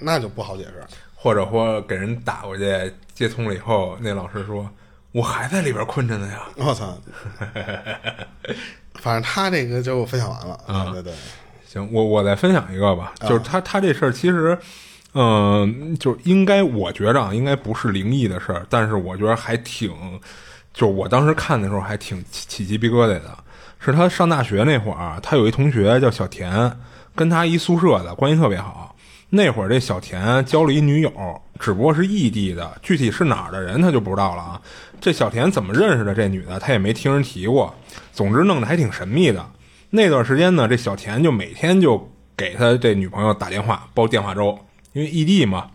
[0.01, 0.83] 那就不好解释。
[1.25, 4.69] 或者说给人打过去接通了以后，那老师说
[5.11, 6.43] 我还在里边困着呢呀。
[6.57, 6.95] 我操！
[9.01, 10.61] 反正他这个就分享完了。
[10.67, 11.15] 啊对对，
[11.67, 14.59] 行，我我再分享一个吧，就是他他这事儿其实，
[15.15, 19.91] 嗯、就应该我觉着啊，应该不是灵异的事儿，但是我觉得还挺，
[20.75, 23.35] 就我当时看的时候还挺起起鸡皮疙瘩的。
[23.79, 26.71] 是他上大学那会儿，他有一同学叫小田，
[27.17, 28.94] 跟他一宿舍的，关系特别好。
[29.31, 31.13] 那会儿这小田交了一女友，
[31.59, 34.61] 只不过是异地的，具体是哪儿的人他就不知道了啊。
[35.01, 37.75] 这小田怎么认识的这女的，他也没听人提过。
[38.13, 39.45] 总之弄得还挺神秘的。
[39.91, 44.59] 那段时间呢，这小田就每天就给他这女朋友打电话煲电话粥，
[44.93, 45.71] 因为异地嘛。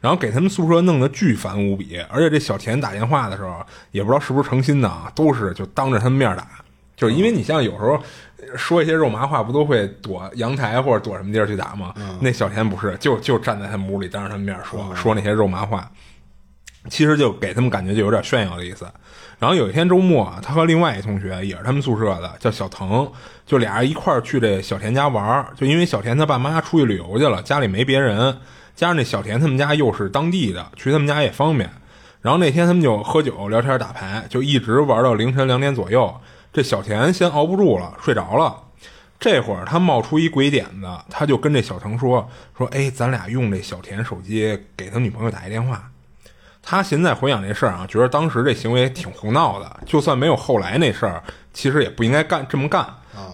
[0.00, 6.48] 然后给他们宿舍弄得巨烦无比，而且这小田打电话的时候，也不知道是不是诚心的啊，都是就当着他们面打，
[6.96, 7.98] 就是因为你像有时候
[8.56, 11.94] 说一些肉麻话，不都会躲阳台或者躲什么地儿去打吗？
[12.20, 15.90] 那小田不是，就就站在他们屋里当着他们面说、说那些肉麻话。
[16.90, 18.84] 其实就给他们感觉就有点炫耀的意思。
[19.38, 23.08] 然后有一天周末啊，他和另外一同学也是他们宿舍的，叫小腾，
[23.46, 25.46] 就俩人一块儿去这小田家玩儿。
[25.56, 28.36] 就因为小田他爸妈出去旅游去了，家里没别人，
[28.74, 31.70] 加上那小田他们家又是当地的，去他们家也方便。
[32.20, 36.12] 然后那天他们就喝酒聊天打牌，就一直玩到凌晨两点左右。
[36.52, 38.54] 这小田先熬不住了，睡着了。
[39.18, 45.90] 这会儿他冒出一鬼点子，他就跟这小程说：“说哎，咱俩用这小田手机给他女朋友打一电话。”
[46.64, 49.80] 他现在回想这事儿啊，觉得当时这行为挺胡闹的。
[49.86, 51.22] 就算没有后来那事儿，
[51.52, 52.86] 其实也不应该干这么干。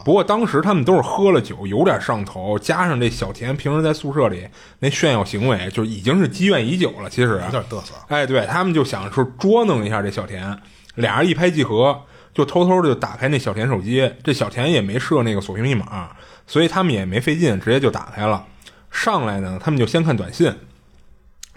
[0.05, 7.11] 不过当时他们都是喝了酒，有点上头，加上这小田平时在宿舍里那炫耀行为，就已经是积怨已久了。
[7.11, 7.95] 其实有点嘚瑟。
[8.09, 10.59] 哎，对他们就想说捉弄一下这小田，
[10.95, 12.03] 俩人一拍即合，
[12.39, 14.09] 就偷偷的就打开那小田手机。
[14.23, 16.09] 这小田也没设那个锁屏密码，
[16.47, 18.47] 所以他们也没费劲，直接就打开了。
[18.93, 20.55] 上来呢，他们就先看短信。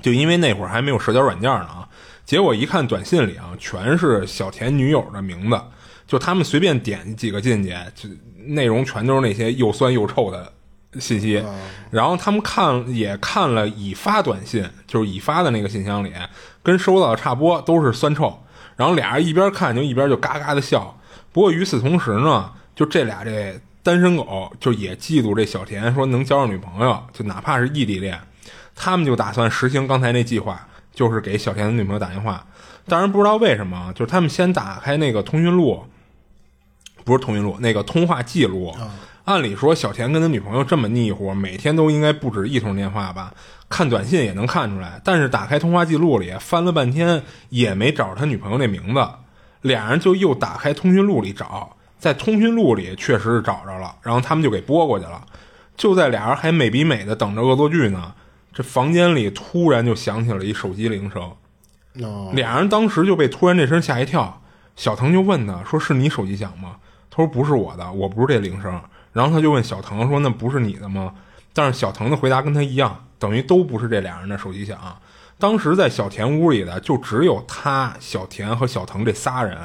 [0.01, 1.87] 就因为那会儿还没有社交软件呢啊，
[2.25, 5.61] 结果一看短信里啊，全是小田女友的名字，
[6.07, 8.09] 就他们随便点几个进去，就
[8.47, 10.51] 内容全都是那些又酸又臭的
[10.99, 11.45] 信息。
[11.91, 16.11] 然后他们看也看了已发短信，就是已发的那个信箱里，
[16.63, 18.43] 跟收到的差不多，都是酸臭。
[18.81, 20.97] 然后俩人一边看就一边就嘎嘎的笑。
[21.31, 28.19] 不过与此同时呢，就这俩这单身狗就也嫉妒这小田，说能交上女朋友，就哪怕是异地恋。
[28.75, 32.43] 他们就打算实行刚才那计划，就是给小田的女朋友打电话。
[32.87, 35.85] 当然不知道为什么，就是他们先打开那个通讯录，
[37.03, 38.73] 不是通讯录，那个通话记录。
[39.25, 43.31] 按理说，小田跟他女朋友这么腻乎，每天都应该不止一通电话吧？
[43.69, 44.99] 看短信也能看出来。
[45.03, 49.07] 但是打开通话记录里翻了半天，也没找着他女朋友那名字。
[49.61, 55.23] 俩人就又打开通讯录里找，在通讯录里确实是找着了，然后他们就给拨过去了。
[55.77, 58.13] 就在俩人还美比美的等着恶作剧呢。
[58.51, 61.31] 这房间里突然就响起了一手机铃声，
[62.33, 64.41] 俩人当时就被突然这声吓一跳。
[64.75, 66.75] 小腾就问他说：“是你手机响吗？”
[67.11, 68.81] 他说：“不是我的，我不是这铃声。”
[69.13, 71.13] 然后他就问小腾说：“那不是你的吗？”
[71.53, 74.79] 但是小腾的回答跟他一样，等于都不是这俩人的手机响。
[75.37, 79.57] 当时在小田屋里的就只有他、小田和小腾这仨人，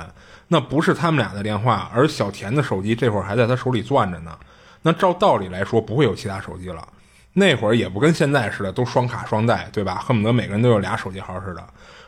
[0.49, 4.37] 那不是他们俩的电话，而小田的手机这会儿还在他手里攥着呢。
[4.83, 6.87] 那照道理来说，不会有其他手机了。
[7.35, 9.97] 那会儿也不跟现在似的，都双卡双待，对吧？
[9.97, 11.63] 恨不得每个人都有俩手机号似的。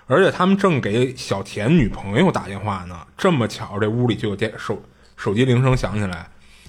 [0.07, 4.83] 而且他们正给小田女朋友打电话呢，这么巧，这屋里就有电手
[5.19, 6.27] 手机铃声响起来。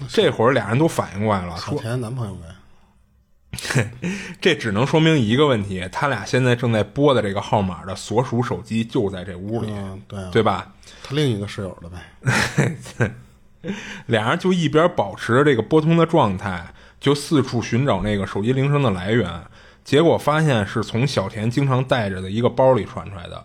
[0.08, 3.90] 这会儿俩人都反应过来了，小田男朋友呗。
[4.40, 9.72] 这只能说明一个问题：他俩现在正在拨的这个号码的所属手机就在这屋里，
[10.06, 10.72] 对对吧？
[11.02, 13.12] 他另一个室友的呗。
[14.06, 16.74] 俩人就一边保持着这个拨通的状态。
[17.00, 19.26] 就四处寻找那个手机铃声的来源，
[19.82, 23.42] 结果发现是从小田经常带着的一个包里传出来的。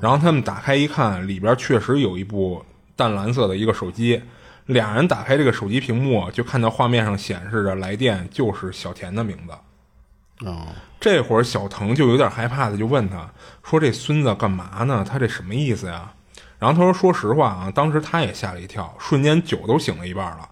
[0.00, 2.66] 然后他们打开一看，里边确实有一部
[2.96, 4.20] 淡蓝色的一个手机。
[4.66, 10.46] 俩人打开这个手机屏幕，就看到画面上显示着来电就是小田的名字。
[10.46, 10.66] 哦，
[11.00, 13.30] 这会儿小腾就有点害怕的就问他
[13.64, 15.04] 说：“这孙子干嘛呢？
[15.08, 16.12] 他这什么意思呀？”
[16.58, 20.48] 然后他说：“说实话啊，当时他也吓了一跳，瞬间酒都醒了一半了。”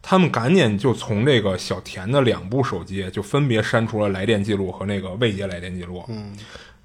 [0.00, 6.04] 他们赶紧就从这个小田的两部手机就分别删除了来电记录和那个未接来电记录。
[6.08, 6.32] 嗯，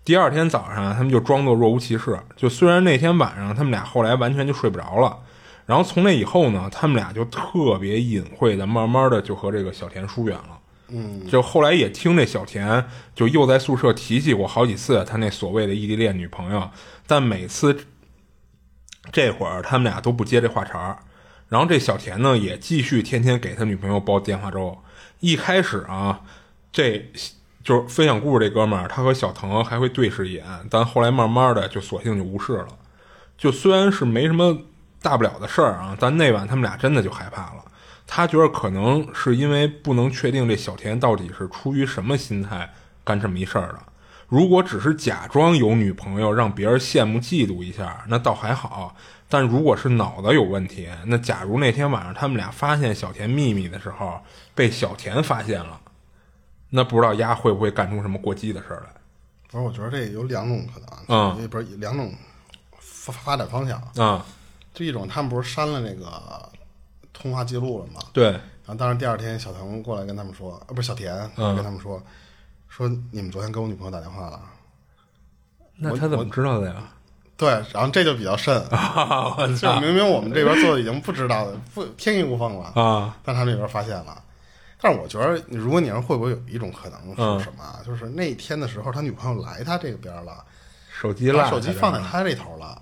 [0.04, 2.20] 第二天早上，他们就装作若无其事。
[2.36, 5.18] 就虽然那天晚上他们俩后来完全就睡不着了，
[5.66, 10.60] 然后从那以后呢，他们俩就特别隐晦的，慢慢的就和这个小田疏远了。
[10.90, 12.86] 嗯，就后来也听这小田
[13.16, 16.70] 就又在宿舍提起过好几次他那所谓的异地恋女朋友，
[17.08, 17.86] 但每次
[19.12, 21.00] 这会儿他们俩都不接这话茬儿。
[21.48, 24.78] 然后这小田呢，也继续天天给他女朋友煲电话粥。
[25.20, 26.22] 一开始啊，
[26.72, 27.10] 这
[27.64, 32.68] 就是分享故事这哥们儿，他和小腾还会对视一眼，但后来慢慢的就索性就无视了。
[33.38, 34.58] 就虽然是没什么
[35.04, 37.64] 大不了的事儿啊，但那晚他们俩真的就害怕了。
[38.08, 42.74] 他觉得可能是因为不能确定这小田到底是出于什么心态
[43.04, 43.80] 干这么一事儿的。
[44.28, 48.96] 如果只是假装有女朋友让别人羡慕嫉妒一下，那倒还好。
[49.30, 54.22] 但如果是脑子有问题，那假如那天晚上他们俩发现小田秘密的时候
[54.56, 55.80] 被小田发现了，
[56.70, 58.88] 那不知道丫会不会干出什么过激的事儿来？
[59.50, 62.14] 不是，我觉得这有两种可能，嗯，不是两种
[62.80, 64.26] 发发展方向啊。
[64.74, 66.50] 就一种，他们不是删了那个
[67.12, 68.02] 通话记录了吗？
[68.12, 68.32] 对。
[68.66, 72.02] 然后，当然第二天小腾过来跟他们说，啊，不是小田跟他们说，
[72.70, 74.40] 说你们昨天给我女朋友打电话了。
[75.76, 76.88] 那他怎么知道的呀？
[77.36, 78.64] 对，然后这就比较慎，
[79.60, 84.24] 就明明我们这边做的已经不知道的，不天衣无缝了啊，但他们那边发现了。
[84.80, 87.80] 但是我觉得，如果你说会不会有一种可能是什么？
[87.86, 90.46] 就是那天的时候，他女朋友来他这边了，
[90.92, 92.82] 手机落把手机放在他这头了。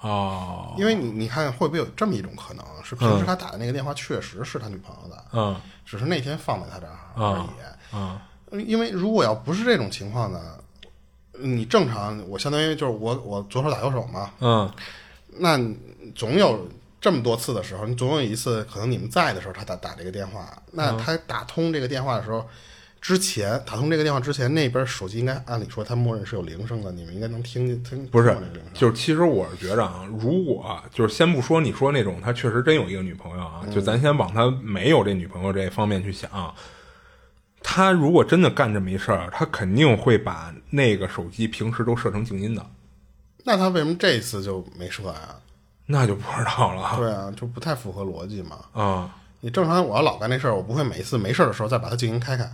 [0.00, 5.60] 哦，因为你你看会不会有这么一种可能，是平时他打的那个电话确实是他女朋友的，嗯。
[5.84, 7.48] 只是那天放在他这儿而已。
[7.92, 8.18] 嗯
[8.66, 10.40] 因为如果要不是这种情况呢，
[11.32, 14.70] 你正常我相当于就是我我左手打右手嘛，嗯。
[15.38, 15.56] 那
[16.14, 16.68] 总有
[17.00, 22.44] 这么多次的时候，你总有一次可能你们在的时候，他打打这个电话，那他打通这个电话的时候，
[23.00, 28.36] 之前打通这个电话之前，那边手机应该按理说它默认是有铃声的，你们应该能听见听不是。
[28.74, 36.54] 就是其实我是觉着啊，如果就是先不说你说那种他确实真有一个女朋友啊，就咱先往他没有这女朋友这方面去想。
[37.62, 42.66] 他如果真的干这么一事儿，他肯定会把那个手机平时都设成静音的，
[43.44, 45.36] 那他为什么这次就没设呀？
[45.86, 48.58] 那就不知道了对啊，就不太符合逻辑嘛。
[48.72, 49.16] 啊。
[49.40, 52.46] 你正常我要老干那事儿，我不会每一次没事儿的时候再把它静音开开，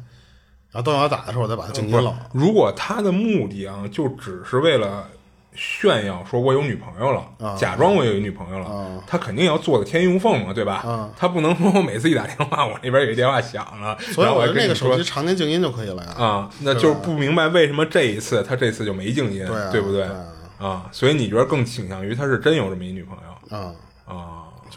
[0.72, 5.09] 然后等我要打的时候我再把它静音了。，如果他的目的啊，就只是为了
[5.55, 11.10] 炫耀说我有女朋友了，假装我有一女朋友了，他肯定要做的天衣无缝嘛，对吧？
[11.16, 16.10] 他不能说我每次一打电话，我那边有一电话响了，所以我的那个手机常年静音就可以了呀。
[16.22, 20.02] 啊，那就是不明白为什么这一次他这次就没静音，对啊不对？
[20.02, 20.24] 对啊
[20.59, 23.72] 啊，所以你觉得更倾向于他是真有这么一女朋友啊、
[24.05, 24.14] 啊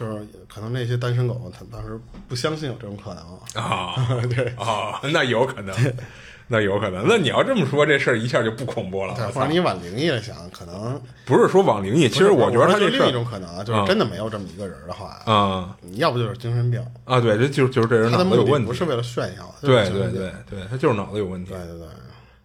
[0.00, 3.62] 就是可能那些单身狗他当时不相信有这种可能。
[3.62, 3.94] 啊？
[4.34, 5.76] 对啊，那有可能，
[6.48, 7.04] 那有可能。
[7.06, 9.14] 那你要这么说，这事儿一下就不恐怖了。
[9.14, 21.88] 对，或者你往灵异了想，可能不是说往灵异，其实我觉得他这另一种可能啊，就是真的没有这么一个人的话，啊你要不就是精神病，啊，对，这就就是这人脑子有问题，不是为了炫耀，对对对对，他就是脑子有问题，对对对，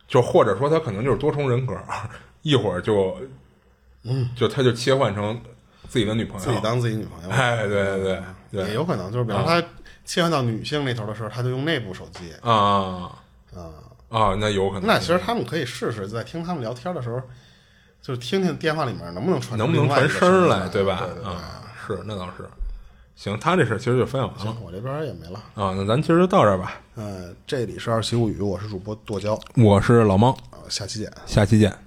[0.10, 1.73] 就或者说他可能就是多重人格，
[2.41, 3.18] 一会儿就，
[4.03, 5.40] 嗯，就他就切换成
[5.88, 9.68] 自己的女朋友，自己当自己女朋友，哎，对对对对，也有可能就是，比方说他
[10.03, 13.12] 切换到女性那头的时候，他就用那部手机啊啊。
[14.10, 17.22] 啊，那有可能，那其实他们可以试试，在听他们聊天的时候，
[18.02, 21.02] 就是听听电话里面能不能传能不能传声儿来，对，吧？
[21.02, 22.48] 对对对啊，是，那倒是。
[23.16, 25.40] 行，他这事儿其实就分享完了行，我这边也没了。
[25.56, 26.80] 啊，那咱今儿就到这儿吧。
[26.95, 31.12] 呃，这里是二七物语，我是主播剁椒，我是老猫，呃，下期见。
[31.26, 31.85] 下期见。